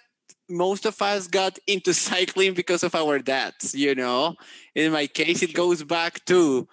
most 0.49 0.87
of 0.87 0.97
us 1.03 1.27
got 1.29 1.59
into 1.67 1.93
cycling 2.11 2.55
because 2.55 2.83
of 2.83 2.95
our 2.95 3.19
dads, 3.19 3.75
you 3.75 3.95
know. 3.95 4.37
In 4.75 4.93
my 4.93 5.07
case, 5.09 5.43
it 5.43 5.53
goes 5.53 5.83
back 5.85 6.25
to 6.33 6.69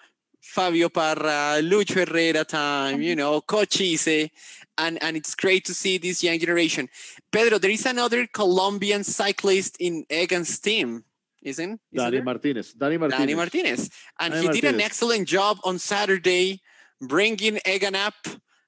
Fabio 0.49 0.89
Parra, 0.89 1.61
Lucho 1.61 2.07
Herrera 2.07 2.43
time, 2.43 3.01
you 3.01 3.11
mm-hmm. 3.11 3.19
know, 3.19 3.41
Cochise. 3.41 4.29
And, 4.77 5.01
and 5.03 5.15
it's 5.15 5.35
great 5.35 5.63
to 5.65 5.73
see 5.73 5.97
this 5.97 6.23
young 6.23 6.39
generation. 6.39 6.89
Pedro, 7.31 7.59
there 7.59 7.69
is 7.69 7.85
another 7.85 8.25
Colombian 8.27 9.03
cyclist 9.03 9.77
in 9.79 10.05
Egan's 10.09 10.57
team, 10.59 11.03
isn't, 11.43 11.79
isn't 11.91 12.07
Dani 12.07 12.11
there? 12.11 12.23
Martinez. 12.23 12.73
Dani 12.73 12.99
Martinez. 12.99 13.19
Danny 13.19 13.35
Martinez. 13.35 13.89
And 14.19 14.33
Dani 14.33 14.41
he 14.41 14.47
did 14.49 14.63
an 14.73 14.81
excellent 14.81 15.27
job 15.27 15.57
on 15.63 15.77
Saturday, 15.79 16.61
bringing 17.01 17.59
Egan 17.67 17.95
up 17.95 18.15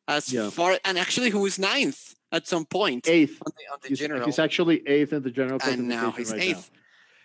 as 0.08 0.32
Yeah. 0.32 0.50
far, 0.50 0.78
and 0.86 1.00
actually, 1.00 1.30
who 1.30 1.40
was 1.40 1.58
ninth 1.58 2.14
at 2.32 2.48
some 2.48 2.66
point. 2.66 3.06
point 3.06 3.08
Eighth. 3.08 3.42
on 3.46 3.52
the, 3.58 3.74
on 3.74 3.80
the 3.82 3.88
He's, 3.90 4.00
general. 4.00 4.26
he's 4.26 4.40
actually 4.40 4.88
eighth 4.88 5.14
in 5.14 5.24
the 5.24 5.32
general 5.32 5.60
and 5.64 5.88
now 5.88 6.12
he's 6.12 6.32
right 6.32 6.42
eighth. 6.42 6.70
now. 6.74 6.81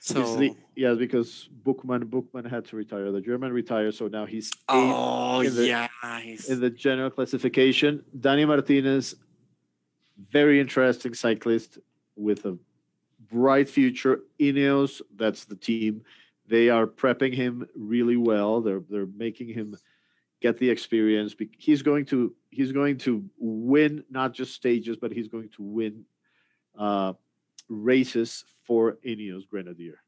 So, 0.07 0.37
the- 0.37 0.55
yeah, 0.77 0.95
because 0.95 1.49
Buchmann 1.65 2.05
Buchmann 2.05 2.49
had 2.49 2.65
to 2.67 2.77
retire. 2.77 3.11
The 3.11 3.21
German 3.21 3.53
retired, 3.53 3.93
so 3.95 4.07
now 4.07 4.25
he's 4.25 4.53
oh, 4.69 5.41
in 5.41 5.53
the- 5.57 5.67
yeah. 5.67 5.89
he's- 6.21 6.49
in 6.49 6.61
the 6.61 6.71
general 6.71 7.11
classification. 7.11 8.05
Dani 8.17 8.47
Martinez, 8.47 9.17
very 10.31 10.61
interesting 10.61 11.13
cyclist 11.13 11.79
with 12.15 12.47
a 12.47 12.57
bright 13.33 13.69
future. 13.69 14.21
Ineos, 14.39 15.03
that's 15.17 15.45
the 15.45 15.57
team. 15.57 16.03
They 16.47 16.69
are 16.69 16.87
prepping 16.87 17.35
him 17.35 17.67
really 17.75 18.17
well. 18.17 18.61
They're 18.61 18.85
they're 18.89 19.07
making 19.07 19.49
him 19.49 19.75
get 20.41 20.57
the 20.59 20.71
experience. 20.71 21.35
He's 21.59 21.83
going 21.83 22.05
to 22.07 22.33
he's 22.51 22.71
going 22.71 22.99
to 22.99 23.29
win 23.39 24.05
not 24.09 24.35
just 24.35 24.55
stages, 24.55 24.97
but 24.97 25.11
he's 25.11 25.27
going 25.27 25.49
to 25.57 25.63
win 25.65 26.05
uh, 26.79 27.15
races 27.69 28.45
for 28.65 28.99
Ineos 29.05 29.49
Grenadier. 29.49 29.99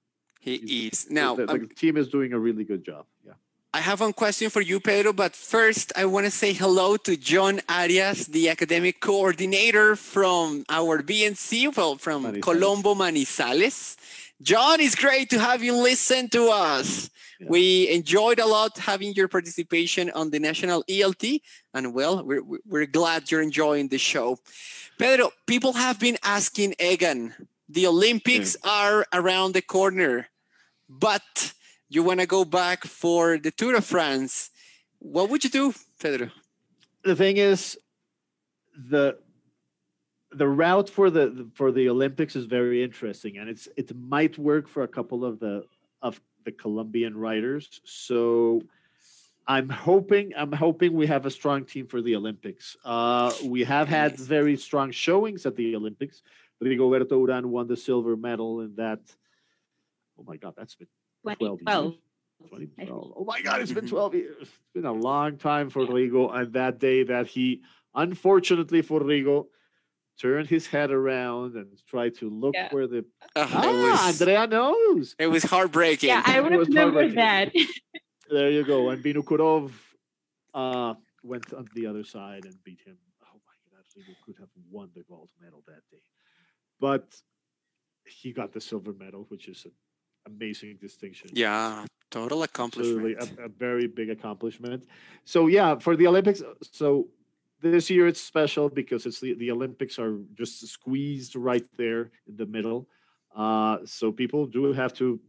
he 0.41 0.59
he's- 0.59 1.05
is. 1.05 1.11
Now, 1.11 1.35
the, 1.37 1.47
the 1.47 1.53
um, 1.53 1.69
team 1.77 1.97
is 1.97 2.09
doing 2.09 2.33
a 2.33 2.39
really 2.39 2.65
good 2.65 2.85
job. 2.85 3.07
Yeah. 3.27 3.33
I 3.75 3.81
have 3.81 4.01
one 4.01 4.15
question 4.15 4.49
for 4.49 4.63
you, 4.63 4.81
Pedro, 4.81 5.13
but 5.13 5.37
first 5.37 5.93
I 5.95 6.07
want 6.07 6.25
to 6.25 6.31
say 6.31 6.55
hello 6.55 6.97
to 6.97 7.17
John 7.17 7.61
Arias, 7.69 8.27
the 8.27 8.49
academic 8.49 8.99
coordinator 8.99 9.95
from 9.95 10.65
our 10.71 11.03
BNC, 11.03 11.77
well, 11.77 11.97
from 11.97 12.25
Manizales. 12.25 12.43
Colombo 12.43 12.95
Manizales. 12.95 13.97
John, 14.41 14.81
it's 14.81 14.95
great 14.95 15.31
to 15.31 15.39
have 15.39 15.63
you 15.63 15.75
listen 15.75 16.29
to 16.31 16.49
us. 16.49 17.11
Yeah. 17.41 17.47
We 17.51 17.89
enjoyed 17.91 18.39
a 18.39 18.47
lot 18.47 18.79
having 18.79 19.15
your 19.15 19.29
participation 19.29 20.11
on 20.11 20.31
the 20.31 20.39
national 20.39 20.85
ELT, 20.85 21.41
and 21.75 21.95
well, 21.95 22.25
we're, 22.25 22.43
we're 22.67 22.87
glad 22.87 23.31
you're 23.31 23.43
enjoying 23.43 23.89
the 23.89 23.99
show. 23.99 24.39
Pedro, 24.99 25.31
people 25.47 25.73
have 25.75 25.99
been 26.01 26.19
asking 26.23 26.75
Egan, 26.81 27.35
the 27.69 27.87
Olympics 27.87 28.57
are 28.65 29.07
around 29.13 29.53
the 29.53 29.63
corner, 29.63 30.29
but 30.89 31.53
you 31.89 32.03
want 32.03 32.21
to 32.21 32.27
go 32.27 32.45
back 32.45 32.85
for 32.85 33.39
the 33.39 33.51
Tour 33.51 33.77
of 33.77 33.85
France. 33.85 34.51
What 34.99 35.31
would 35.31 35.45
you 35.45 35.51
do, 35.51 35.75
Pedro? 36.01 36.31
the 37.09 37.17
thing 37.17 37.39
is 37.39 37.79
the 38.77 39.19
the 40.33 40.49
route 40.49 40.89
for 40.89 41.11
the 41.11 41.49
for 41.55 41.73
the 41.73 41.89
Olympics 41.89 42.37
is 42.37 42.45
very 42.45 42.83
interesting 42.83 43.39
and 43.39 43.49
it's 43.49 43.69
it 43.77 43.95
might 43.97 44.37
work 44.39 44.69
for 44.69 44.83
a 44.83 44.89
couple 44.89 45.25
of 45.25 45.41
the 45.41 45.65
of 46.03 46.21
the 46.45 46.53
Colombian 46.53 47.17
riders 47.17 47.81
so 47.85 48.63
I'm 49.47 49.71
hoping 49.71 50.33
I'm 50.37 50.53
hoping 50.53 50.93
we 50.93 51.07
have 51.07 51.25
a 51.25 51.31
strong 51.31 51.65
team 51.65 51.87
for 51.87 52.03
the 52.03 52.15
Olympics. 52.17 52.77
Uh, 52.85 53.33
we 53.45 53.65
have 53.65 53.89
had 53.89 54.15
very 54.19 54.59
strong 54.59 54.91
showings 54.91 55.47
at 55.47 55.57
the 55.57 55.75
Olympics. 55.75 56.21
Rigoberto 56.63 57.13
Uran 57.13 57.47
won 57.47 57.67
the 57.67 57.77
silver 57.77 58.15
medal 58.15 58.61
in 58.61 58.75
that. 58.77 59.01
Oh 60.19 60.25
my 60.27 60.37
God, 60.37 60.53
that's 60.55 60.75
been 60.75 60.89
12 61.37 61.61
years. 61.63 61.95
2012. 62.43 63.13
Oh 63.17 63.25
my 63.25 63.41
God, 63.41 63.63
it's 63.63 63.73
been 63.73 63.87
Mhm. 63.87 63.89
12 63.89 64.15
years. 64.17 64.37
It's 64.43 64.73
been 64.75 64.85
a 64.85 64.93
long 64.93 65.39
time 65.39 65.71
for 65.71 65.87
Rigo. 65.87 66.31
And 66.35 66.53
that 66.53 66.79
day 66.79 67.05
that 67.05 67.27
he, 67.29 67.63
unfortunately 67.95 68.83
for 68.83 69.01
Rigo, 69.01 69.47
turned 70.21 70.49
his 70.49 70.67
head 70.67 70.91
around 70.91 71.55
and 71.57 71.67
tried 71.89 72.15
to 72.17 72.29
look 72.29 72.55
Yeah. 72.55 72.69
where 72.75 72.87
the. 72.87 72.99
Uh, 73.37 73.43
it, 73.43 73.49
Ah, 73.55 74.07
was, 74.07 74.21
Andrea 74.21 74.47
knows. 74.47 75.15
it 75.19 75.27
was 75.29 75.45
heartbreaking. 75.45 76.09
Yeah, 76.09 76.23
I 76.25 76.39
It 76.39 76.51
was 76.59 76.69
remember 76.69 77.03
heartbreaking. 77.03 77.15
that. 77.17 77.53
There 78.31 78.51
you 78.51 78.63
go. 78.63 78.91
And 78.91 79.03
Vinokourov 79.03 79.73
uh, 80.53 80.93
went 81.23 81.51
on 81.55 81.67
the 81.75 81.87
other 81.87 82.05
side 82.05 82.45
and 82.45 82.55
beat 82.63 82.81
him. 82.85 82.99
Oh 83.23 83.41
my 83.47 83.57
God, 83.73 83.85
Rigo 83.97 84.15
could 84.25 84.37
have 84.39 84.51
won 84.71 84.91
the 84.95 85.03
gold 85.09 85.31
medal 85.41 85.63
that 85.67 85.81
day. 85.91 86.03
But 86.79 87.07
he 88.05 88.33
got 88.33 88.53
the 88.53 88.61
silver 88.61 88.93
medal, 88.93 89.25
which 89.31 89.49
is 89.49 89.65
an 89.65 89.73
amazing 90.27 90.77
distinction. 90.79 91.31
yeah, 91.33 91.87
total 92.11 92.43
absolutely 92.43 93.13
accomplishment. 93.15 93.39
a, 93.41 93.45
a 93.45 93.49
very 93.49 93.87
big 93.87 94.09
accomplishment 94.11 94.85
so 95.25 95.47
yeah 95.47 95.75
for 95.79 95.95
the 95.95 96.07
olympics 96.07 96.43
so 96.81 97.07
this 97.61 97.91
year 97.91 98.07
it's 98.07 98.21
special 98.21 98.69
because 98.69 99.07
it's 99.07 99.21
the, 99.21 99.35
the 99.35 99.51
olympics 99.51 99.99
are 99.99 100.19
just 100.35 100.67
squeezed 100.67 101.37
right 101.37 101.67
there 101.77 102.11
in 102.27 102.37
the 102.37 102.47
middle. 102.47 102.89
Uh, 103.35 103.79
so 103.85 104.11
people 104.11 104.47
do 104.47 104.73
have 104.73 104.93
to 104.95 105.21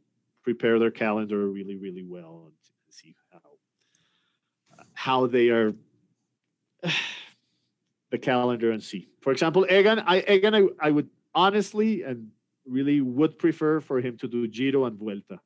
prepare 0.43 0.79
their 0.79 0.91
calendar 0.91 1.47
really 1.47 1.75
really 1.75 2.03
well 2.03 2.43
and 2.45 2.53
see 2.89 3.15
how 3.31 3.39
how 4.93 5.27
they 5.27 5.49
are 5.49 5.73
the 8.11 8.17
calendar 8.17 8.71
and 8.71 8.81
see. 8.81 9.07
For 9.21 9.31
example 9.31 9.65
egan 9.69 9.99
i 9.99 10.23
egan 10.27 10.55
I, 10.55 10.67
I 10.79 10.91
would 10.91 11.09
honestly 11.35 12.03
and 12.03 12.29
really 12.65 13.01
would 13.01 13.37
prefer 13.37 13.79
for 13.79 13.99
him 13.99 14.17
to 14.17 14.27
do 14.27 14.47
giro 14.47 14.85
and 14.85 14.97
vuelta. 14.97 15.39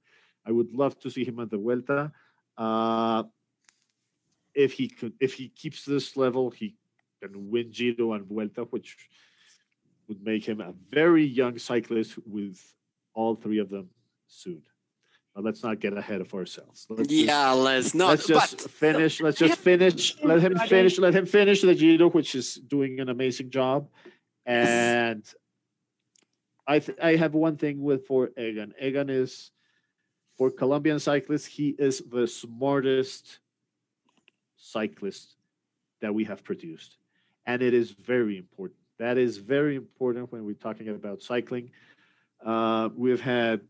I 0.45 0.51
would 0.51 0.73
love 0.73 0.99
to 0.99 1.09
see 1.09 1.23
him 1.23 1.39
at 1.39 1.49
the 1.49 1.57
Vuelta. 1.57 2.11
Uh, 2.57 3.23
if 4.55 4.73
he 4.73 4.87
could, 4.87 5.13
if 5.19 5.33
he 5.33 5.49
keeps 5.49 5.85
this 5.85 6.15
level, 6.17 6.49
he 6.51 6.75
can 7.21 7.49
win 7.49 7.71
Giro 7.71 8.13
and 8.13 8.25
Vuelta, 8.25 8.63
which 8.63 8.97
would 10.07 10.23
make 10.23 10.45
him 10.45 10.61
a 10.61 10.73
very 10.89 11.23
young 11.25 11.57
cyclist 11.57 12.17
with 12.25 12.59
all 13.13 13.35
three 13.35 13.59
of 13.59 13.69
them 13.69 13.89
soon. 14.27 14.61
But 15.33 15.43
let's 15.45 15.63
not 15.63 15.79
get 15.79 15.97
ahead 15.97 16.21
of 16.21 16.31
ourselves. 16.33 16.85
Let's 16.89 17.07
just- 17.09 17.25
yeah, 17.25 17.51
let's 17.51 17.95
not. 17.95 18.09
let's 18.09 18.27
just 18.27 18.57
but 18.61 18.71
finish. 18.71 19.21
Let's 19.21 19.39
just 19.39 19.59
finish. 19.71 20.15
Let 20.23 20.41
him 20.41 20.55
finish. 20.59 20.99
Let 20.99 21.15
him 21.15 21.25
finish 21.25 21.61
the 21.61 21.73
Giro, 21.73 22.09
which 22.09 22.35
is 22.35 22.55
doing 22.55 22.99
an 22.99 23.09
amazing 23.09 23.49
job. 23.49 23.87
And 24.45 25.23
I 26.67 26.79
th- 26.79 26.97
I 27.01 27.15
have 27.15 27.33
one 27.33 27.57
thing 27.57 27.81
with 27.81 28.05
for 28.05 28.29
Egan. 28.37 28.73
Egan 28.79 29.09
is 29.09 29.51
for 30.37 30.51
Colombian 30.51 30.99
cyclists. 30.99 31.45
He 31.45 31.69
is 31.79 32.03
the 32.11 32.27
smartest 32.27 33.39
cyclist 34.63 35.35
that 36.01 36.13
we 36.13 36.23
have 36.23 36.43
produced, 36.43 36.97
and 37.45 37.61
it 37.61 37.73
is 37.73 37.91
very 37.91 38.37
important. 38.37 38.79
That 38.97 39.17
is 39.17 39.37
very 39.37 39.75
important 39.75 40.31
when 40.31 40.45
we're 40.45 40.53
talking 40.53 40.89
about 40.89 41.21
cycling. 41.21 41.71
Uh, 42.43 42.89
we've 42.95 43.21
had 43.21 43.61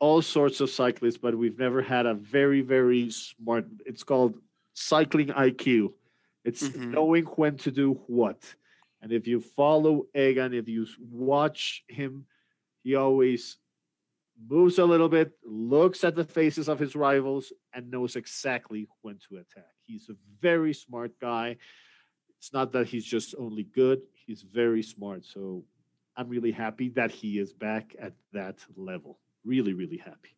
all 0.00 0.20
sorts 0.22 0.60
of 0.60 0.70
cyclists, 0.70 1.16
but 1.18 1.36
we've 1.36 1.58
never 1.58 1.80
had 1.80 2.06
a 2.06 2.14
very, 2.14 2.60
very 2.60 3.10
smart. 3.10 3.66
It's 3.86 4.02
called 4.02 4.34
cycling 4.74 5.28
IQ. 5.28 5.94
It's 6.44 6.68
Mhm. 6.68 6.90
knowing 6.90 7.24
when 7.24 7.56
to 7.58 7.70
do 7.70 7.94
what. 8.06 8.54
And 9.00 9.12
if 9.12 9.26
you 9.26 9.40
follow 9.40 10.06
Egan, 10.14 10.52
if 10.54 10.68
you 10.68 10.86
watch 11.10 11.84
him, 11.88 12.26
he 12.82 12.94
always 12.96 13.58
moves 14.48 14.78
a 14.78 14.84
little 14.84 15.08
bit, 15.08 15.32
looks 15.44 16.04
at 16.04 16.14
the 16.14 16.24
faces 16.24 16.68
of 16.68 16.78
his 16.78 16.96
rivals, 16.96 17.52
and 17.72 17.90
knows 17.90 18.16
exactly 18.16 18.88
when 19.02 19.18
to 19.28 19.36
attack. 19.36 19.70
He's 19.86 20.08
a 20.08 20.14
very 20.40 20.74
smart 20.74 21.18
guy. 21.20 21.56
It's 22.38 22.52
not 22.52 22.72
that 22.72 22.86
he's 22.86 23.04
just 23.04 23.34
only 23.38 23.64
good, 23.64 24.02
he's 24.12 24.42
very 24.42 24.82
smart. 24.82 25.24
So 25.24 25.64
I'm 26.16 26.28
really 26.28 26.52
happy 26.52 26.90
that 26.90 27.10
he 27.10 27.38
is 27.38 27.52
back 27.52 27.94
at 27.98 28.12
that 28.32 28.56
level. 28.76 29.18
Really, 29.44 29.72
really 29.72 29.96
happy. 29.96 30.36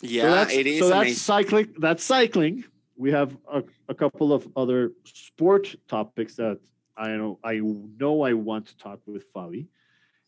So 0.00 0.06
yeah, 0.06 0.30
that's, 0.30 0.52
it 0.54 0.66
is 0.66 0.80
so 0.80 0.88
that's 0.88 1.00
amazing. 1.00 1.16
cycling. 1.16 1.74
That's 1.78 2.04
cycling. 2.04 2.64
We 2.96 3.10
have 3.12 3.36
a, 3.52 3.62
a 3.88 3.94
couple 3.94 4.32
of 4.32 4.48
other 4.56 4.92
sport 5.04 5.74
topics 5.88 6.36
that 6.36 6.58
I 6.96 7.08
know 7.10 7.38
I 7.44 7.60
know 7.98 8.22
I 8.22 8.32
want 8.32 8.66
to 8.66 8.76
talk 8.76 9.00
with 9.06 9.32
Fabi, 9.32 9.66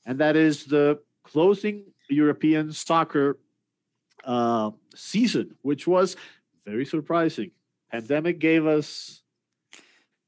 and 0.06 0.18
that 0.18 0.36
is 0.36 0.64
the 0.66 1.00
closing 1.24 1.84
European 2.12 2.72
soccer 2.72 3.38
uh, 4.24 4.70
season, 4.94 5.56
which 5.62 5.86
was 5.86 6.16
very 6.64 6.84
surprising. 6.84 7.50
Pandemic 7.90 8.38
gave 8.38 8.66
us 8.66 9.22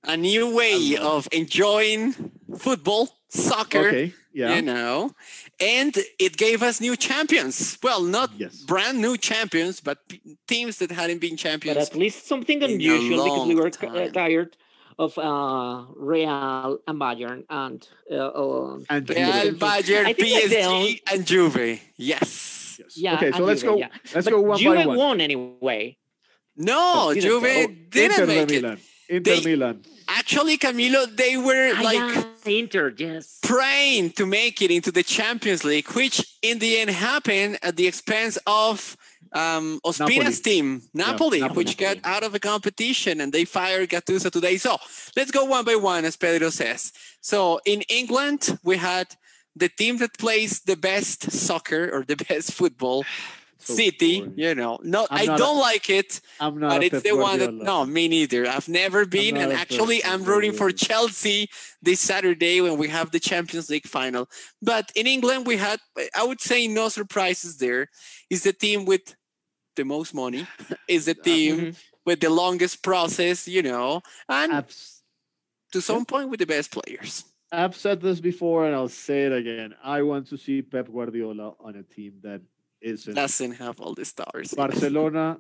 a 0.03 0.17
new 0.17 0.55
way 0.55 0.97
love- 0.99 1.27
of 1.27 1.29
enjoying 1.33 2.13
football, 2.59 3.09
soccer. 3.29 3.89
okay, 3.89 4.13
yeah, 4.33 4.57
you 4.57 4.63
know 4.63 5.13
and 5.61 5.97
it 6.19 6.37
gave 6.37 6.61
us 6.61 6.81
new 6.81 6.97
champions 6.97 7.79
well 7.85 8.03
not 8.03 8.31
Yes. 8.37 8.57
brand 8.73 9.01
new 9.01 9.17
champions 9.17 9.81
but 9.81 9.99
p- 10.09 10.21
teams 10.49 10.79
that 10.79 10.91
hadn't 10.91 11.21
been 11.21 11.37
champions. 11.37 11.79
but 11.79 11.87
at 11.93 11.97
least 11.97 12.27
something 12.27 12.61
unusual 12.63 13.23
because 13.25 13.47
we 13.49 13.55
were 13.55 13.69
uh, 13.69 13.71
time. 13.71 14.13
tired 14.13 14.57
of 14.99 15.17
uh, 15.19 15.85
Real 15.97 16.79
and 16.87 17.01
Bayern 17.01 17.45
and 17.51 17.87
uh, 18.11 18.15
uh, 18.15 18.79
and 18.91 19.09
Real, 19.11 19.43
Juve. 19.43 19.59
Bayern, 19.59 20.05
I 20.07 20.13
think 20.13 20.17
that 20.17 20.51
they 20.51 20.63
PSG, 20.63 21.01
and 21.13 21.27
Juve. 21.27 21.81
Yes. 21.97 22.77
yes. 22.79 22.97
yeah. 22.97 23.15
okay, 23.15 23.33
so 23.33 23.45
let's 23.45 23.61
Juve, 23.63 23.71
go. 23.71 23.79
yeah. 23.79 23.89
Let's 24.15 24.25
But 24.27 24.31
go 24.33 24.41
one 24.41 24.59
Juve 24.59 24.75
by 24.77 24.87
one. 24.87 24.97
won 24.97 25.21
anyway. 25.21 25.97
No, 26.57 27.07
But 27.09 27.15
didn't 27.15 27.31
Juve 27.31 27.43
they? 27.43 27.67
Didn't 27.67 28.21
Inter 28.21 28.27
make 28.27 28.51
it. 28.51 28.63
Milan. 28.63 28.79
Inter 29.09 29.37
They- 29.37 29.57
Milan. 29.57 29.83
Actually, 30.07 30.59
Camilo, 30.59 31.17
they 31.17 31.39
were 31.39 31.73
like 31.83 32.27
Inter, 32.45 32.93
yes. 32.95 33.39
praying 33.43 34.11
to 34.13 34.27
make 34.27 34.61
it 34.61 34.71
into 34.71 34.93
the 34.93 35.03
Champions 35.03 35.65
League, 35.65 35.89
which 35.93 36.23
in 36.43 36.59
the 36.59 36.77
end 36.77 36.91
happened 36.91 37.59
at 37.63 37.77
the 37.77 37.87
expense 37.87 38.37
of 38.47 38.99
um, 39.35 39.81
Ospina's 39.85 40.39
Napoli. 40.39 40.55
team, 40.55 40.83
Napoli, 40.95 41.41
Napoli, 41.41 41.57
which 41.57 41.79
Napoli. 41.81 42.01
got 42.01 42.09
out 42.09 42.23
of 42.23 42.33
the 42.33 42.41
competition 42.41 43.21
and 43.21 43.33
they 43.33 43.45
fired 43.45 43.91
Gattuso 43.91 44.31
today. 44.31 44.57
So 44.57 44.77
let's 45.17 45.31
go 45.31 45.45
one 45.45 45.65
by 45.65 45.77
one, 45.77 46.05
as 46.05 46.17
Pedro 46.17 46.51
says. 46.51 46.93
So 47.21 47.61
in 47.65 47.83
England, 47.89 48.59
we 48.63 48.77
had 48.77 49.17
the 49.57 49.69
team 49.69 49.99
that 49.99 50.19
plays 50.19 50.61
the 50.61 50.77
best 50.77 51.31
soccer 51.31 51.91
or 51.93 52.05
the 52.05 52.17
best 52.29 52.53
football, 52.53 53.05
So 53.59 53.75
City. 53.75 54.21
boring. 54.21 54.35
You 54.37 54.55
know, 54.55 54.79
not 54.83 55.09
I'm 55.11 55.23
I 55.23 55.25
not 55.25 55.37
a- 55.37 55.43
don't 55.43 55.59
like 55.61 55.89
it, 55.91 56.21
I'm 56.39 56.59
not. 56.61 56.71
but 56.71 56.83
it's 56.85 57.03
the 57.03 57.17
one 57.17 57.39
that 57.39 57.53
no, 57.55 57.85
me 57.87 58.09
neither. 58.09 58.47
I've 58.47 58.69
never 58.69 59.07
been, 59.07 59.37
and 59.39 59.53
actually, 59.53 60.05
I'm 60.05 60.23
rooting 60.25 60.53
for 60.53 60.71
Chelsea 60.71 61.49
this 61.83 62.01
Saturday 62.01 62.61
when 62.61 62.77
we 62.79 62.89
have 62.89 63.11
the 63.11 63.21
Champions 63.21 63.71
League 63.71 63.87
final. 63.89 64.29
But 64.61 64.93
in 64.95 65.07
England, 65.07 65.47
we 65.47 65.57
had, 65.57 65.79
I 66.15 66.25
would 66.29 66.41
say, 66.43 66.67
no 66.69 66.89
surprises. 66.91 67.57
There 67.57 67.89
is 68.29 68.43
the 68.43 68.53
team 68.53 68.85
with 68.85 69.15
the 69.77 69.85
most 69.85 70.15
money, 70.15 70.47
is 70.89 71.05
the 71.07 71.15
team 71.15 71.57
Mhm. 71.61 71.77
with 72.07 72.21
the 72.21 72.31
longest 72.31 72.83
process, 72.83 73.49
you 73.49 73.63
know, 73.63 74.01
and 74.29 74.53
I've, 74.53 74.75
to 75.73 75.81
some 75.81 76.05
point 76.05 76.29
with 76.31 76.41
the 76.41 76.47
best 76.47 76.71
players. 76.71 77.25
I've 77.53 77.77
said 77.77 78.01
this 78.01 78.21
before 78.21 78.67
and 78.67 78.75
I'll 78.75 78.89
say 78.89 79.25
it 79.27 79.33
again. 79.33 79.75
I 79.83 80.03
want 80.03 80.27
to 80.29 80.37
see 80.37 80.61
Pep 80.63 80.89
Guardiola 80.93 81.55
on 81.61 81.77
a 81.77 81.83
team 81.83 82.15
that 82.23 82.41
isn't 82.81 83.15
Doesn't 83.15 83.53
have 83.53 83.81
all 83.81 83.95
the 83.95 84.05
stars. 84.05 84.53
Barcelona, 84.55 85.39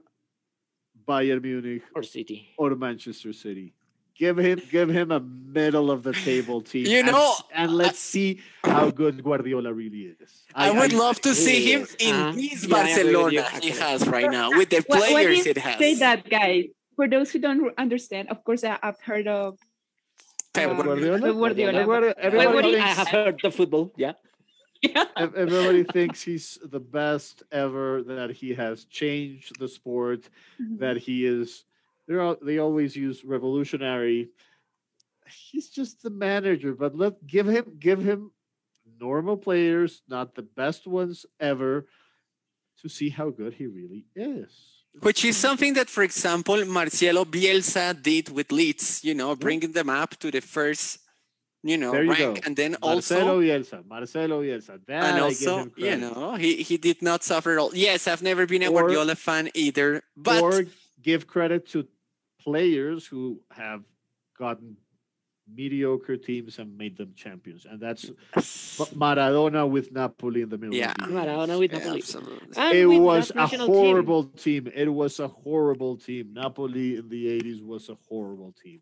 Bayern 1.09 1.43
Munich, 1.43 1.83
Or 1.95 2.03
City. 2.03 2.55
or 2.57 2.75
Manchester 2.77 3.33
City. 3.33 3.75
Give 4.17 4.39
him 4.39 4.63
give 4.71 4.89
him 4.89 5.11
a 5.11 5.19
middle 5.21 5.91
of 5.91 6.03
the 6.05 6.13
table 6.13 6.61
team. 6.71 6.87
You 6.87 7.03
know, 7.03 7.35
and, 7.53 7.73
let's 7.75 7.99
see 7.99 8.41
how 8.63 8.91
good 8.91 9.23
Guardiola 9.25 9.73
really 9.73 10.15
is. 10.21 10.45
I, 10.55 10.71
would 10.71 10.93
love 10.93 11.21
to 11.23 11.35
see 11.35 11.73
him 11.73 11.81
yes, 11.81 11.97
in 11.99 12.15
uh, 12.15 12.33
this 12.33 12.65
yeah, 12.67 12.77
I 12.77 12.89
agree 12.91 13.05
with 13.05 13.35
Barcelona 13.35 13.61
he 13.61 13.71
has 13.71 14.07
right 14.07 14.31
now 14.31 14.51
with 14.51 14.71
the 14.71 14.85
Why- 14.87 14.99
why 15.01 15.07
do 15.09 15.13
players 15.15 15.45
you 15.47 15.51
it 15.51 15.59
has. 15.59 15.79
Say 15.79 15.95
that, 15.95 16.29
guys. 16.29 16.67
For 16.95 17.09
those 17.09 17.33
who 17.33 17.41
don't 17.41 17.75
understand, 17.77 18.29
of 18.31 18.45
course, 18.45 18.63
I- 18.63 18.79
I've 18.81 19.01
heard 19.01 19.27
of 19.27 19.59
uh, 20.55 20.61
Guardiola? 20.67 21.19
Pep 21.19 21.35
Guardiola. 21.35 21.73
Everybody, 21.73 22.07
but- 22.07 22.19
everybody 22.19 22.55
what 22.55 22.63
do 22.63 22.71
you- 22.71 22.79
I 22.79 22.83
thinks, 22.95 22.99
have 22.99 23.09
heard 23.09 23.41
the 23.43 23.51
football, 23.51 23.93
yeah. 23.97 24.13
Yeah. 24.85 25.07
everybody 25.17 25.83
thinks 25.83 26.21
he's 26.23 26.59
the 26.63 26.79
best 26.79 27.43
ever, 27.51 28.03
that 28.05 28.31
he 28.31 28.53
has 28.55 28.85
changed 28.85 29.59
the 29.59 29.67
sport, 29.67 30.29
Mhm. 30.61 30.79
that 30.79 30.99
he 30.99 31.25
is 31.27 31.65
they're 32.07 32.21
all, 32.21 32.37
they 32.43 32.59
always 32.59 32.97
use 32.97 33.25
revolutionary 33.25 34.29
he's 35.27 35.69
just 35.71 36.03
the 36.03 36.11
manager 36.11 36.75
but 36.75 36.95
let 36.97 37.27
give 37.27 37.47
him 37.49 37.77
give 37.79 38.01
him 38.01 38.31
normal 39.01 39.37
players 39.37 40.03
not 40.09 40.35
the 40.35 40.43
best 40.43 40.87
ones 40.87 41.27
ever 41.41 41.87
to 42.81 42.89
see 42.89 43.09
how 43.09 43.31
good 43.31 43.55
he 43.55 43.67
really 43.67 44.05
is 44.15 44.53
Which 45.01 45.25
is 45.25 45.37
something 45.37 45.75
that, 45.75 45.91
for 45.91 46.05
example, 46.05 46.65
Marcelo 46.67 47.25
Bielsa 47.25 48.01
did 48.01 48.29
with 48.31 48.53
Leeds, 48.53 49.03
you 49.03 49.15
know, 49.15 49.35
bringing 49.35 49.73
them 49.73 49.91
up 49.91 50.11
to 50.23 50.31
the 50.31 50.41
first 50.41 51.01
you 51.65 51.79
know, 51.79 51.95
you 51.95 52.11
rank. 52.11 52.19
go. 52.19 52.37
And 52.45 52.55
then 52.55 52.77
Marcelo 52.83 53.37
also, 53.37 53.41
Bielsa. 53.41 53.87
Marcelo 53.89 54.43
Bielsa. 54.43 54.79
That 54.87 55.05
and 55.05 55.17
I 55.17 55.21
also, 55.21 55.71
you 55.77 55.97
know, 55.97 56.35
he, 56.35 56.63
he 56.63 56.77
did 56.77 57.01
not 57.01 57.25
suffer 57.25 57.53
at 57.53 57.59
all. 57.59 57.71
Yes, 57.75 58.07
I've 58.07 58.23
never 58.23 58.47
been 58.47 58.63
a 58.63 58.69
Or- 58.69 58.83
Guardiola 58.83 59.15
fan 59.17 59.49
either, 59.55 60.03
but 60.17 60.43
or 60.43 60.67
give 61.03 61.27
credit 61.27 61.67
to 61.71 61.89
players 62.45 63.07
who 63.07 63.41
have 63.51 63.83
gotten 64.39 64.77
mediocre 65.53 66.17
teams 66.17 66.59
and 66.59 66.77
made 66.79 66.97
them 66.97 67.13
champions, 67.15 67.67
and 67.71 67.79
that's 67.81 68.11
Maradona 68.95 69.69
with 69.69 69.93
Napoli 69.93 70.41
in 70.43 70.49
the 70.49 70.57
middle. 70.59 70.75
Yeah. 70.75 70.93
of 70.99 71.09
the 71.09 71.15
Maradona 71.15 71.59
with 71.59 71.73
Yeah, 71.73 71.79
Napoli. 71.79 71.99
absolutely. 71.99 72.49
And 72.57 72.77
It 72.79 72.87
was 72.87 73.29
that 73.29 73.35
a 73.37 73.39
national 73.41 73.67
team. 73.67 73.77
horrible 73.77 74.25
team. 74.25 74.71
It 74.75 74.89
was 74.89 75.21
a 75.21 75.29
horrible 75.29 75.97
team. 75.99 76.33
Napoli 76.33 76.97
in 76.97 77.09
the 77.09 77.27
80s 77.27 77.63
was 77.63 77.89
a 77.91 77.97
horrible 78.09 78.55
team. 78.63 78.81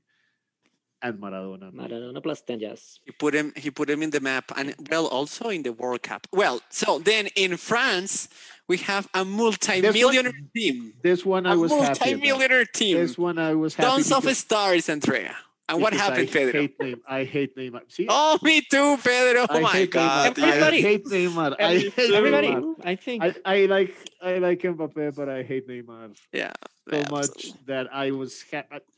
And 1.05 1.19
Maradona. 1.19 1.73
Maradona 1.73 2.23
plus 2.23 2.43
10, 2.43 2.61
yes. 2.61 3.01
He 3.05 3.11
put 3.11 3.35
him. 3.35 3.53
He 3.57 3.73
put 3.73 3.91
him 3.91 4.05
in 4.05 4.11
the 4.11 4.21
map, 4.21 4.53
and 4.57 4.73
well, 4.89 5.09
also 5.09 5.49
in 5.49 5.65
the 5.65 5.73
World 5.73 6.03
Cup. 6.05 6.29
Well, 6.33 6.61
so 6.71 7.01
then 7.01 7.27
in 7.35 7.57
France 7.57 8.29
we 8.73 8.79
have 8.79 9.07
a 9.13 9.23
multi-millionaire 9.23 10.33
team. 10.57 10.95
This 11.03 11.27
one 11.27 11.45
I 11.47 11.53
A 11.53 11.59
was 11.59 11.71
happy 11.73 11.85
multi-millionaire 12.15 12.65
team. 12.65 12.97
This 12.97 13.19
one 13.19 13.37
I 13.39 13.53
was 13.55 13.75
happy 13.75 13.89
Tons 13.91 14.11
of 14.13 14.23
because- 14.23 14.39
stars, 14.39 14.89
Andrea. 14.89 15.37
And 15.69 15.81
what 15.83 15.93
because 15.93 16.09
happened, 16.09 16.29
I 16.29 16.33
Pedro? 16.33 16.61
Hate 16.63 16.79
Neymar. 16.79 17.01
I 17.21 17.25
hate 17.25 17.57
Neymar. 17.57 17.83
See, 17.89 18.07
Oh, 18.09 18.39
me 18.43 18.63
too, 18.73 18.97
Pedro. 19.05 19.43
Oh 19.49 19.57
I 19.57 19.61
my 19.61 19.85
God. 19.87 20.35
Neymar. 20.37 20.45
Everybody. 20.49 20.79
I 20.79 20.81
hate 20.89 21.05
Neymar. 21.05 21.51
I 21.61 21.79
hate 21.79 22.15
Everybody, 22.21 22.49
Neymar. 22.49 22.75
I 22.85 22.95
think. 22.97 23.23
I, 23.23 23.35
I 23.45 23.59
like 23.67 23.95
I 24.23 24.33
like 24.39 24.61
Mbappe, 24.61 25.15
but 25.15 25.29
I 25.29 25.43
hate 25.43 25.69
Neymar 25.69 26.17
Yeah. 26.33 26.53
so 26.89 26.97
yeah, 26.97 27.09
much 27.11 27.29
absolutely. 27.29 27.61
that 27.67 27.87
I 27.95 28.11
was 28.11 28.33
ha- 28.51 28.69
at 28.77 28.83
uh, 28.83 28.93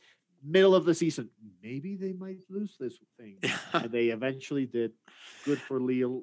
middle 0.56 0.74
of 0.78 0.84
the 0.84 0.94
season. 0.94 1.28
Maybe 1.62 1.96
they 1.96 2.12
might 2.12 2.38
lose 2.48 2.72
this 2.78 2.94
thing, 3.18 3.34
and 3.72 3.90
they 3.90 4.06
eventually 4.18 4.66
did. 4.78 4.92
Good 5.44 5.60
for 5.60 5.80
Lille. 5.80 6.22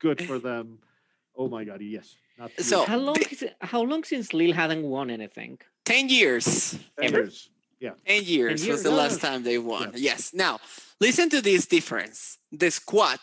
Good 0.00 0.20
for 0.28 0.38
them. 0.38 0.78
Oh 1.36 1.48
my 1.48 1.64
God! 1.64 1.80
Yes. 1.80 2.16
Not 2.38 2.50
So- 2.60 2.84
how 2.84 2.98
long? 2.98 3.16
Is 3.30 3.42
it, 3.42 3.56
how 3.60 3.82
long 3.82 4.04
since 4.04 4.32
Lille 4.32 4.52
hadn't 4.54 4.82
won 4.82 5.10
anything? 5.10 5.58
Ten 5.84 6.08
years. 6.08 6.78
Ten 7.00 7.08
ever? 7.08 7.18
years. 7.22 7.50
Yeah. 7.80 7.94
10 8.06 8.22
years 8.24 8.52
was 8.52 8.66
years, 8.66 8.82
the 8.82 8.90
no, 8.90 8.96
last 8.96 9.22
no. 9.22 9.28
time 9.28 9.42
they 9.42 9.58
won. 9.58 9.90
Yeah. 9.92 9.98
Yes. 10.12 10.32
Now, 10.32 10.58
listen 11.00 11.28
to 11.30 11.40
this 11.42 11.66
difference. 11.66 12.38
The 12.50 12.70
squad 12.70 13.18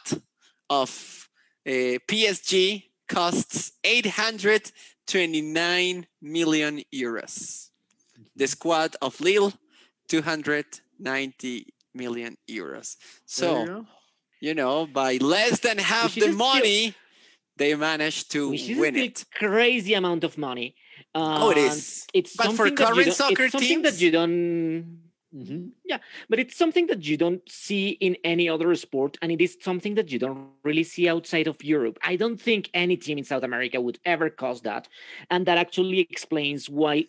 of 0.69 1.28
uh, 1.65 1.97
PSG 2.08 2.84
costs 3.08 3.71
829 3.84 6.06
million 6.21 6.84
euros. 6.93 7.69
The 8.36 8.47
squad 8.47 8.95
of 9.02 9.19
Lille, 9.19 9.52
290 10.10 11.65
million 11.95 12.38
euros. 12.50 12.97
There 13.38 13.50
you 13.50 13.56
So, 13.65 13.86
you 14.39 14.54
know, 14.54 14.86
by 14.86 15.17
less 15.17 15.60
than 15.60 15.78
half 15.80 16.15
Which 16.15 16.17
is 16.17 16.24
the 16.24 16.30
still- 16.34 16.38
money, 16.54 16.93
they 17.58 17.76
managed 17.76 18.32
to 18.32 18.50
Which 18.50 18.70
win 18.76 18.96
it. 18.96 19.26
crazy 19.34 19.94
amount 19.94 20.24
of 20.24 20.38
money. 20.38 20.76
Oh, 21.14 21.50
it 21.52 21.58
And 21.58 21.68
is. 21.72 22.08
It's 22.14 22.36
But 22.36 22.48
for 22.52 22.68
something 22.68 22.76
that 22.76 22.88
current 22.88 23.06
don't- 23.08 23.16
soccer 23.16 23.44
it's 23.46 23.52
something 23.52 23.82
that 23.84 24.00
you 24.02 24.12
don't 24.12 25.02
Mhm. 25.34 25.72
but 26.30 26.40
it's 26.40 26.58
something 26.58 26.88
that 26.88 27.06
you 27.06 27.16
don't 27.16 27.42
see 27.50 27.92
in 28.08 28.18
any 28.26 28.50
other 28.50 28.76
sport 28.76 29.18
and 29.22 29.32
it 29.32 29.40
is 29.40 29.58
something 29.62 29.96
that 29.96 30.12
you 30.12 30.20
don't 30.20 30.52
really 30.64 30.84
see 30.84 31.08
outside 31.08 31.48
of 31.48 31.56
europe 31.64 31.98
i 32.04 32.18
don't 32.18 32.36
think 32.48 32.70
any 32.74 32.98
team 32.98 33.18
in 33.18 33.24
south 33.24 33.44
america 33.44 33.80
would 33.80 33.98
ever 34.04 34.30
cause 34.30 34.60
that 34.70 34.90
and 35.30 35.46
that 35.46 35.58
actually 35.58 36.00
explains 36.00 36.70
why 36.70 37.06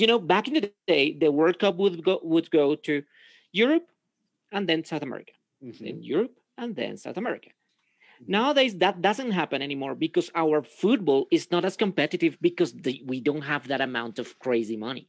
you 0.00 0.06
know 0.06 0.18
back 0.18 0.48
in 0.48 0.54
the 0.54 0.72
day 0.86 1.12
the 1.12 1.30
world 1.30 1.58
cup 1.58 1.76
would 1.76 2.02
go 2.02 2.18
would 2.22 2.50
go 2.50 2.74
to 2.74 3.02
europe 3.52 3.86
and 4.50 4.66
then 4.66 4.82
south 4.90 5.02
america 5.02 5.34
Mhm. 5.62 5.78
then 5.84 6.02
europe 6.02 6.34
and 6.56 6.74
then 6.76 6.96
south 6.96 7.18
america 7.18 7.50
nowadays 8.26 8.76
that 8.78 9.00
doesn't 9.02 9.30
happen 9.32 9.62
anymore 9.62 9.94
because 9.94 10.30
our 10.34 10.62
football 10.62 11.26
is 11.30 11.50
not 11.50 11.64
as 11.64 11.76
competitive 11.76 12.36
because 12.40 12.72
the, 12.72 13.02
we 13.06 13.20
don't 13.20 13.42
have 13.42 13.68
that 13.68 13.80
amount 13.80 14.18
of 14.18 14.38
crazy 14.38 14.76
money 14.76 15.08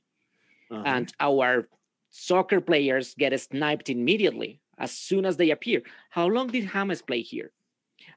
Uh-huh. 0.71 0.83
and 0.85 1.13
our 1.19 1.67
soccer 2.09 2.59
players 2.61 3.13
get 3.17 3.39
sniped 3.39 3.89
immediately 3.89 4.59
as 4.77 4.91
soon 4.91 5.25
as 5.25 5.37
they 5.37 5.51
appear. 5.51 5.83
How 6.09 6.27
long 6.27 6.47
did 6.47 6.69
James 6.73 7.01
play 7.01 7.21
here? 7.21 7.51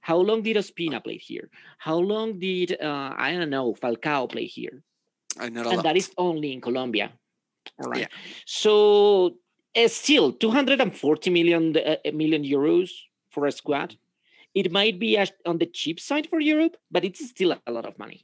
How 0.00 0.16
long 0.18 0.42
did 0.42 0.56
Ospina 0.56 1.02
play 1.02 1.18
here? 1.18 1.50
How 1.78 1.98
long 1.98 2.38
did 2.38 2.68
uh, 2.80 3.12
I 3.16 3.32
don't 3.32 3.50
know 3.50 3.74
Falcao 3.74 4.28
play 4.28 4.46
here? 4.46 4.82
And 5.40 5.54
lot. 5.56 5.82
that 5.84 5.96
is 5.96 6.10
only 6.16 6.52
in 6.52 6.60
Colombia. 6.60 7.12
All 7.78 7.90
right. 7.90 8.00
Yeah. 8.00 8.06
So 8.46 9.36
uh, 9.76 9.88
still 9.88 10.32
240 10.32 11.30
million 11.30 11.76
uh, 11.76 11.96
million 12.12 12.42
euros 12.42 12.90
for 13.30 13.46
a 13.46 13.52
squad. 13.52 13.96
It 14.60 14.72
might 14.72 14.96
be 14.98 15.10
on 15.50 15.56
the 15.62 15.66
cheap 15.80 15.98
side 16.08 16.26
for 16.30 16.40
Europe, 16.52 16.74
but 16.94 17.04
it's 17.08 17.22
still 17.34 17.50
a 17.66 17.72
lot 17.76 17.86
of 17.90 17.94
money. 18.04 18.20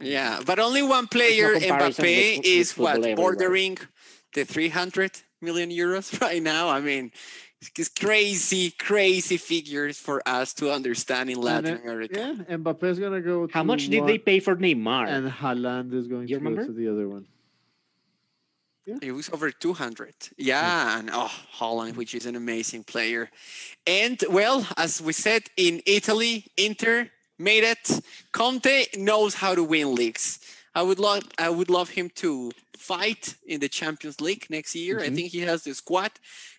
Yeah, 0.00 0.40
but 0.48 0.56
only 0.58 0.82
one 0.82 1.06
player, 1.16 1.52
comparison 1.52 2.04
Mbappe, 2.04 2.16
with 2.16 2.34
fo- 2.34 2.38
with 2.38 2.46
is 2.46 2.72
football 2.72 2.84
what 2.84 3.10
everywhere. 3.10 3.16
bordering 3.16 3.78
the 4.34 4.44
300 4.44 5.12
million 5.40 5.70
euros 5.70 6.06
right 6.26 6.42
now. 6.42 6.68
I 6.68 6.80
mean, 6.80 7.10
it's 7.60 7.88
crazy, 7.88 8.70
crazy 8.88 9.38
figures 9.38 9.96
for 9.98 10.22
us 10.38 10.54
to 10.60 10.70
understand 10.78 11.30
in 11.30 11.40
Latin 11.40 11.72
And, 11.74 11.82
America. 11.82 12.20
Yeah, 12.48 12.88
is 12.88 12.98
gonna 12.98 13.20
go. 13.20 13.48
How 13.56 13.62
to 13.62 13.66
much 13.72 13.88
did 13.88 14.00
one, 14.00 14.06
they 14.06 14.18
pay 14.18 14.38
for 14.40 14.54
Neymar? 14.56 15.08
And 15.08 15.24
Haaland 15.40 15.92
is 15.94 16.06
going 16.06 16.28
You 16.28 16.38
to 16.38 16.44
go 16.44 16.66
to 16.66 16.72
the 16.72 16.88
other 16.88 17.08
one. 17.08 17.26
It 19.02 19.12
was 19.12 19.28
over 19.30 19.50
200. 19.50 20.14
Yeah, 20.36 20.98
and 20.98 21.10
oh, 21.12 21.30
Haaland, 21.58 21.96
which 21.96 22.14
is 22.14 22.26
an 22.26 22.36
amazing 22.36 22.84
player. 22.84 23.30
And 23.86 24.22
well, 24.30 24.66
as 24.76 25.00
we 25.02 25.12
said, 25.12 25.42
in 25.56 25.82
Italy, 25.86 26.46
Inter 26.56 27.10
made 27.38 27.64
it. 27.64 28.00
Conte 28.32 28.86
knows 28.96 29.34
how 29.34 29.54
to 29.54 29.62
win 29.62 29.94
leagues. 29.94 30.38
I 30.74 30.82
would 30.82 30.98
love, 30.98 31.22
I 31.38 31.50
would 31.50 31.70
love 31.70 31.90
him 31.90 32.10
to 32.16 32.50
fight 32.76 33.34
in 33.46 33.60
the 33.60 33.68
Champions 33.68 34.20
League 34.20 34.46
next 34.48 34.74
year. 34.74 35.00
I 35.00 35.08
Mhm. 35.08 35.14
think 35.16 35.32
he 35.32 35.40
has 35.40 35.62
the 35.64 35.74
squad. 35.74 36.12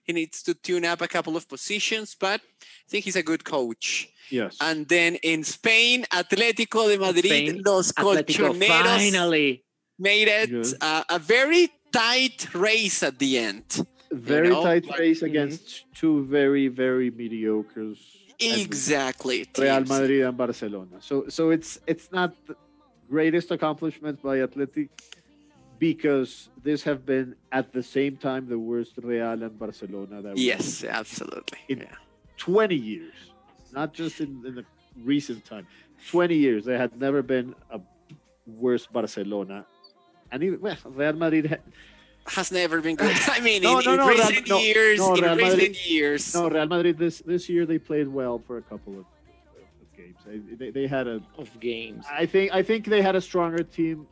He 0.04 0.14
needs 0.14 0.44
to 0.44 0.54
tune 0.54 0.86
up 0.86 1.02
a 1.02 1.08
couple 1.08 1.36
of 1.38 1.48
positions, 1.48 2.16
but 2.20 2.42
I 2.42 2.88
think 2.90 3.06
he's 3.06 3.16
a 3.16 3.24
good 3.24 3.44
coach. 3.44 4.10
Yes. 4.30 4.58
And 4.62 4.88
then 4.88 5.16
in 5.24 5.44
Spain, 5.44 6.06
Atletico 6.12 6.88
de 6.92 6.98
Madrid, 7.00 7.26
Spain, 7.26 7.62
Los 7.66 7.92
Colchoneros 7.92 8.68
finally. 8.68 9.64
made 9.98 10.28
it 10.28 10.50
uh, 10.82 11.04
a 11.10 11.20
very 11.20 11.70
tight 11.92 12.54
race 12.54 13.04
at 13.04 13.20
the 13.20 13.38
end. 13.38 13.86
very 14.12 14.50
know, 14.50 14.64
tight 14.64 14.86
like- 14.88 15.00
race 15.00 15.22
Mhm. 15.22 15.28
against 15.32 15.86
two 15.94 16.26
very 16.26 16.68
very 16.68 17.12
mediocres. 17.12 17.98
Exactly. 18.40 19.40
Real 19.58 19.78
teams. 19.78 19.90
Madrid 19.90 20.22
and 20.26 20.36
Barcelona. 20.38 20.98
So 21.00 21.28
so 21.30 21.50
it's 21.52 21.80
it's 21.88 22.12
not 22.12 22.30
the 22.48 22.56
greatest 23.10 23.52
accomplishment 23.52 24.22
by 24.22 24.42
Athletic 24.42 24.90
because 25.80 26.50
this 26.64 26.84
have 26.84 27.06
been 27.06 27.36
at 27.52 27.72
the 27.72 27.84
same 27.84 28.18
time 28.18 28.48
the 28.48 28.58
worst 28.60 28.94
Real 28.98 29.44
and 29.44 29.58
Barcelona 29.60 30.22
that 30.22 30.36
we 30.36 30.42
Yes, 30.42 30.84
absolutely. 30.84 31.60
It- 31.68 31.80
yeah. 31.80 31.96
20 32.38 32.76
years, 32.76 33.14
not 33.74 33.94
just 33.94 34.20
in, 34.22 34.30
in 34.48 34.56
the 34.56 34.66
recent 35.04 35.44
time. 35.46 35.68
20 36.10 36.36
years. 36.36 36.66
There 36.66 36.78
had 36.78 36.98
never 37.00 37.22
been 37.22 37.54
a 37.70 37.80
worse 38.48 38.86
Barcelona. 38.88 39.66
And 40.32 40.44
even, 40.44 40.62
well, 40.62 40.78
Real 40.86 41.14
Madrid 41.14 41.60
Has 42.28 42.52
never 42.52 42.82
been 42.82 42.96
good. 42.96 43.16
I 43.28 43.40
mean, 43.40 43.64
No, 43.64 43.80
in, 43.80 43.86
no, 43.86 43.92
in 43.94 43.98
no, 43.98 44.08
Real- 44.08 44.18
recent 44.18 44.50
no, 44.50 44.60
years, 44.60 45.00
no, 45.00 45.16
in 45.16 45.24
Real 45.24 45.36
recent 45.36 45.52
Madrid- 45.58 45.86
years. 45.88 46.34
no 46.36 46.50
Real 46.50 46.68
Madrid 46.68 46.98
this 46.98 47.20
this 47.26 47.50
year 47.50 47.66
they 47.66 47.80
played 47.80 48.08
well 48.08 48.42
for 48.46 48.58
a 48.58 48.62
couple 48.62 48.94
of, 48.94 49.00
of 49.00 49.98
games. 49.98 50.18
They, 50.26 50.38
they, 50.56 50.70
they 50.72 50.88
had 50.88 51.08
a 51.08 51.22
of 51.38 51.50
games. 51.60 52.06
I 52.12 52.26
think 52.26 52.52
I 52.54 52.62
think 52.62 52.86
they 52.86 53.02
had 53.02 53.16
a 53.16 53.22
stronger 53.22 53.64
team 53.64 54.06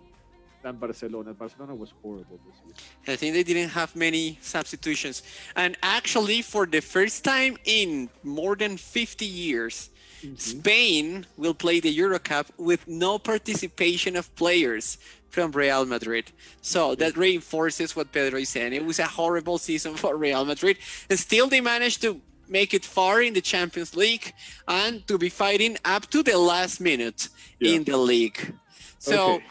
than 0.64 0.78
Barcelona. 0.78 1.34
Barcelona 1.34 1.76
was 1.76 1.94
horrible 2.02 2.40
this 2.48 2.56
year. 2.66 3.14
I 3.14 3.16
think 3.16 3.34
they 3.36 3.44
didn't 3.44 3.70
have 3.70 3.96
many 3.96 4.40
substitutions. 4.42 5.22
And 5.56 5.78
actually, 5.84 6.42
for 6.42 6.66
the 6.66 6.82
first 6.82 7.24
time 7.24 7.58
in 7.66 8.10
more 8.24 8.56
than 8.56 8.78
50 8.78 9.26
years, 9.26 9.90
mm-hmm. 10.24 10.36
Spain 10.36 11.26
will 11.38 11.54
play 11.54 11.80
the 11.80 11.92
Euro 11.92 12.18
Cup 12.20 12.48
with 12.58 12.88
no 12.88 13.20
participation 13.20 14.16
of 14.16 14.34
players 14.36 14.98
from 15.30 15.52
Real 15.52 15.86
Madrid. 15.86 16.32
So 16.62 16.96
that 16.96 17.18
reinforces 17.18 17.96
what 17.96 18.12
Pedro 18.12 18.40
is 18.40 18.50
saying. 18.50 18.74
It 18.74 18.86
was 18.86 19.00
a 19.00 19.06
horrible 19.06 19.58
season 19.58 19.96
for 19.96 20.16
Real 20.16 20.46
Madrid. 20.46 20.78
And 21.10 21.20
still, 21.20 21.48
they 21.48 21.62
managed 21.62 22.02
to 22.02 22.22
make 22.48 22.74
it 22.74 22.86
far 22.86 23.22
in 23.22 23.34
the 23.34 23.42
Champions 23.42 23.96
League 23.96 24.34
and 24.68 25.06
to 25.08 25.18
be 25.18 25.30
fighting 25.30 25.78
up 25.84 26.10
to 26.12 26.24
the 26.24 26.38
last 26.38 26.80
minute 26.80 27.28
Yeah. 27.60 27.72
in 27.76 27.84
the 27.84 27.98
league. 27.98 28.54
So, 29.00 29.34
Okay. 29.36 29.46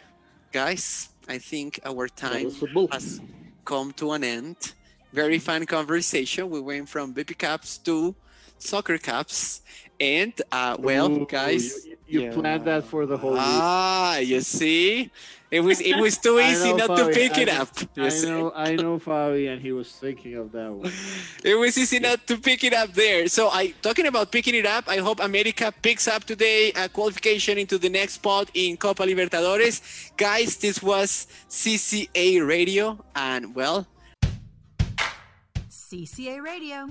guys, 0.52 1.08
I 1.28 1.38
think 1.38 1.78
our 1.84 2.08
time 2.08 2.50
has 2.90 3.20
come 3.64 3.92
to 3.94 4.12
an 4.12 4.24
end. 4.24 4.56
Very 5.12 5.38
fun 5.38 5.66
conversation. 5.66 6.48
We 6.50 6.60
went 6.60 6.88
from 6.88 7.12
BP 7.12 7.34
Cups 7.34 7.78
to 7.78 8.14
soccer 8.58 8.98
cups. 8.98 9.60
And 9.98 10.32
uh, 10.52 10.76
well, 10.78 11.11
Ooh, 11.11 11.26
guys, 11.26 11.87
you, 11.87 11.96
you 12.06 12.20
Yeah. 12.24 12.32
planned 12.32 12.64
that 12.66 12.85
for 12.85 13.06
the 13.06 13.16
whole 13.16 13.32
week. 13.32 13.40
ah, 13.40 14.18
you 14.18 14.40
see, 14.42 15.11
it 15.50 15.61
was 15.61 15.80
it 15.80 15.96
was 15.96 16.18
too 16.18 16.38
easy 16.50 16.72
know, 16.74 16.87
not 16.87 16.96
to 16.98 17.09
pick 17.09 17.32
I 17.38 17.42
it 17.42 17.48
up. 17.48 17.68
I 17.96 18.09
see. 18.11 18.26
know, 18.28 18.52
I 18.54 18.76
know, 18.76 18.98
Fabi, 18.98 19.48
and 19.50 19.61
he 19.62 19.72
was 19.72 19.90
thinking 19.92 20.35
of 20.37 20.52
that 20.52 20.70
one. 20.70 20.92
It 21.44 21.54
was 21.54 21.78
easy 21.78 21.98
not 21.98 22.26
to 22.26 22.37
pick 22.37 22.62
it 22.64 22.74
up 22.74 22.92
there. 22.92 23.28
So 23.28 23.48
I 23.48 23.72
talking 23.80 24.06
about 24.06 24.30
picking 24.30 24.54
it 24.54 24.66
up. 24.66 24.85
I 24.88 24.98
hope 24.98 25.20
America 25.20 25.72
picks 25.80 26.06
up 26.09 26.24
today 26.24 26.72
a 26.76 26.88
qualification 26.90 27.56
into 27.56 27.78
the 27.78 27.88
next 27.88 28.14
spot 28.20 28.50
in 28.52 28.76
Copa 28.76 29.04
Libertadores. 29.04 29.80
Guys, 30.18 30.56
this 30.59 30.82
was 30.82 31.26
CCA 31.48 32.46
Radio, 32.46 32.98
and 33.14 33.54
well, 33.54 33.87
CCA 35.70 36.42
Radio. 36.42 36.90